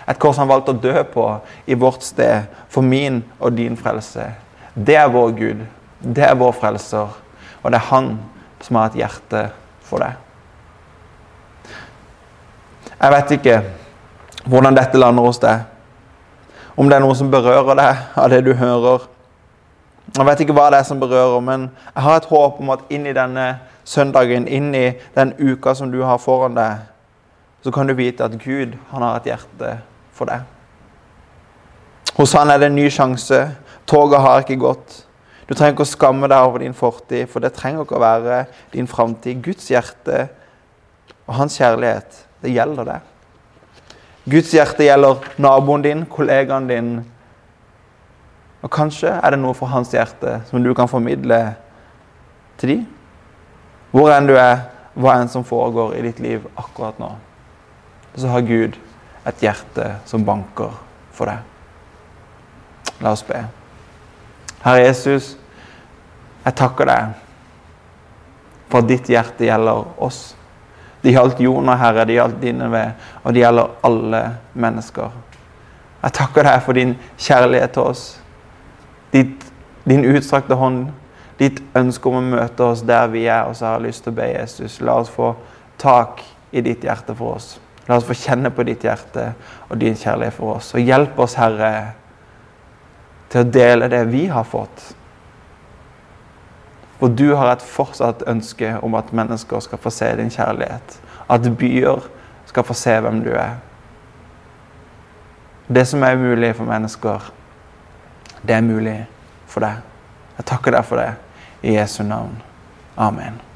Et 0.08 0.20
kors 0.20 0.38
han 0.38 0.48
valgte 0.48 0.72
å 0.72 0.80
dø 0.80 1.04
på 1.04 1.26
i 1.68 1.76
vårt 1.76 2.04
sted, 2.04 2.48
for 2.70 2.82
min 2.82 3.24
og 3.40 3.54
din 3.54 3.76
frelse. 3.78 4.32
Det 4.74 4.96
er 4.96 5.12
vår 5.12 5.32
Gud. 5.32 5.66
Det 6.00 6.24
er 6.24 6.36
vår 6.36 6.52
frelser. 6.56 7.12
Og 7.64 7.72
det 7.72 7.76
er 7.76 7.90
han 7.92 8.20
som 8.62 8.80
har 8.80 8.90
et 8.90 9.02
hjerte 9.04 9.50
for 9.84 10.00
deg. 10.00 10.16
Jeg 13.00 13.12
vet 13.12 13.32
ikke 13.38 13.60
hvordan 14.50 14.76
dette 14.76 15.00
lander 15.00 15.24
hos 15.24 15.40
deg. 15.40 15.68
Om 16.80 16.90
det 16.90 16.96
er 16.96 17.04
noe 17.04 17.16
som 17.16 17.32
berører 17.32 17.76
deg 17.76 18.04
av 18.16 18.30
det 18.32 18.40
du 18.46 18.54
hører. 18.56 19.06
Jeg 20.16 20.26
vet 20.26 20.42
ikke 20.44 20.56
hva 20.56 20.70
det 20.72 20.80
er 20.80 20.88
som 20.88 21.00
berører, 21.00 21.42
men 21.44 21.68
jeg 21.94 22.04
har 22.04 22.18
et 22.18 22.30
håp 22.32 22.60
om 22.64 22.72
at 22.74 22.88
inn 22.90 23.06
i 23.06 23.16
denne 23.16 23.46
søndagen, 23.90 24.48
inn 24.48 24.72
i 24.76 24.92
den 25.16 25.34
uka 25.40 25.74
som 25.76 25.92
du 25.92 26.02
har 26.06 26.22
foran 26.22 26.58
deg, 26.58 26.86
så 27.64 27.74
kan 27.76 27.90
du 27.90 27.96
vite 27.98 28.24
at 28.24 28.38
Gud 28.40 28.78
han 28.92 29.04
har 29.04 29.20
et 29.20 29.32
hjerte 29.34 29.76
for 30.16 30.30
deg. 30.30 30.46
Hos 32.20 32.34
han 32.36 32.52
er 32.52 32.60
det 32.60 32.70
en 32.70 32.78
ny 32.78 32.88
sjanse. 32.92 33.40
Toget 33.90 34.22
har 34.22 34.44
ikke 34.44 34.60
gått. 34.60 35.04
Du 35.48 35.56
trenger 35.56 35.74
ikke 35.74 35.88
å 35.88 35.90
skamme 35.90 36.30
deg 36.30 36.46
over 36.46 36.62
din 36.62 36.76
fortid, 36.78 37.26
for 37.32 37.42
det 37.42 37.56
trenger 37.58 37.86
ikke 37.86 37.98
å 37.98 38.04
være 38.04 38.44
din 38.74 38.90
framtid. 38.90 39.40
Guds 39.44 39.70
hjerte 39.72 40.28
og 41.26 41.38
hans 41.40 41.58
kjærlighet, 41.58 42.20
det 42.44 42.54
gjelder 42.54 42.92
det. 42.92 43.00
Guds 44.30 44.52
hjerte 44.54 44.86
gjelder 44.86 45.26
naboen 45.42 45.86
din, 45.86 46.06
kollegaen 46.12 46.70
din. 46.70 46.92
Og 48.62 48.70
kanskje 48.74 49.16
er 49.16 49.34
det 49.34 49.42
noe 49.42 49.58
for 49.58 49.72
hans 49.72 49.96
hjerte 49.96 50.38
som 50.52 50.62
du 50.62 50.74
kan 50.78 50.92
formidle 50.92 51.42
til 52.62 52.76
dem. 52.76 52.88
Hvor 53.92 54.12
enn 54.14 54.28
du 54.30 54.36
er, 54.38 54.68
hva 55.00 55.16
enn 55.20 55.32
som 55.32 55.46
foregår 55.48 55.96
i 55.98 56.04
ditt 56.06 56.20
liv 56.22 56.46
akkurat 56.60 57.00
nå, 57.02 57.10
så 58.16 58.34
har 58.34 58.46
Gud 58.46 58.78
et 59.30 59.44
hjerte 59.44 59.94
som 60.10 60.26
banker 60.26 60.74
for 61.16 61.30
deg. 61.30 62.96
La 63.00 63.14
oss 63.16 63.24
be. 63.26 63.42
Herre 64.64 64.84
Jesus, 64.84 65.34
jeg 66.44 66.58
takker 66.60 66.90
deg 66.90 67.16
for 68.70 68.84
at 68.84 68.90
ditt 68.90 69.10
hjerte 69.10 69.48
gjelder 69.48 69.88
oss. 70.04 70.34
Det 71.02 71.14
gjaldt 71.16 71.40
Jonah, 71.40 71.80
Herre, 71.80 72.06
det 72.06 72.18
gjaldt 72.18 72.42
dine 72.42 72.68
ved, 72.72 73.06
og 73.24 73.34
det 73.34 73.44
gjelder 73.46 73.76
alle 73.88 74.24
mennesker. 74.54 75.14
Jeg 76.04 76.16
takker 76.16 76.48
deg 76.48 76.64
for 76.66 76.78
din 76.78 76.96
kjærlighet 77.18 77.74
til 77.76 77.92
oss, 77.92 78.04
ditt, 79.14 79.46
din 79.88 80.06
utstrakte 80.08 80.60
hånd, 80.60 80.90
ditt 81.40 81.62
ønske 81.78 82.10
om 82.10 82.20
å 82.20 82.26
møte 82.36 82.68
oss 82.68 82.84
der 82.86 83.08
vi 83.14 83.24
er. 83.28 83.48
Og 83.48 83.56
så 83.56 83.70
har 83.70 83.80
jeg 83.80 83.90
lyst 83.90 84.06
til 84.06 84.14
å 84.14 84.20
be 84.20 84.28
Jesus, 84.34 84.80
la 84.84 85.00
oss 85.00 85.12
få 85.14 85.34
tak 85.80 86.22
i 86.52 86.64
ditt 86.66 86.84
hjerte 86.84 87.16
for 87.16 87.40
oss. 87.40 87.56
La 87.88 87.98
oss 87.98 88.06
få 88.06 88.18
kjenne 88.18 88.52
på 88.54 88.66
ditt 88.68 88.84
hjerte 88.86 89.32
og 89.70 89.80
din 89.82 89.98
kjærlighet 89.98 90.36
for 90.36 90.60
oss. 90.60 90.74
Og 90.76 90.84
hjelp 90.84 91.18
oss, 91.20 91.38
Herre, 91.40 91.72
til 93.32 93.46
å 93.46 93.52
dele 93.54 93.90
det 93.90 94.04
vi 94.12 94.28
har 94.30 94.46
fått. 94.46 94.84
For 97.00 97.16
du 97.16 97.32
har 97.40 97.54
et 97.54 97.64
fortsatt 97.64 98.26
ønske 98.28 98.74
om 98.84 98.98
at 99.00 99.14
mennesker 99.16 99.64
skal 99.64 99.80
få 99.80 99.94
se 99.94 100.10
din 100.20 100.34
kjærlighet. 100.34 100.98
At 101.32 101.48
byer 101.58 102.04
skal 102.50 102.66
få 102.68 102.76
se 102.76 102.98
hvem 103.00 103.24
du 103.24 103.32
er. 103.32 103.56
Det 105.70 105.86
som 105.88 106.04
er 106.04 106.18
umulig 106.18 106.52
for 106.58 106.68
mennesker, 106.68 107.32
det 108.42 108.58
er 108.58 108.66
mulig 108.66 108.98
for 109.48 109.64
deg. 109.64 109.80
Jeg 110.40 110.48
takker 110.50 110.76
deg 110.76 110.86
for 110.90 111.00
det 111.00 111.29
i 111.64 111.72
Jesu 111.72 112.04
navn. 112.04 112.42
Amen. 112.98 113.49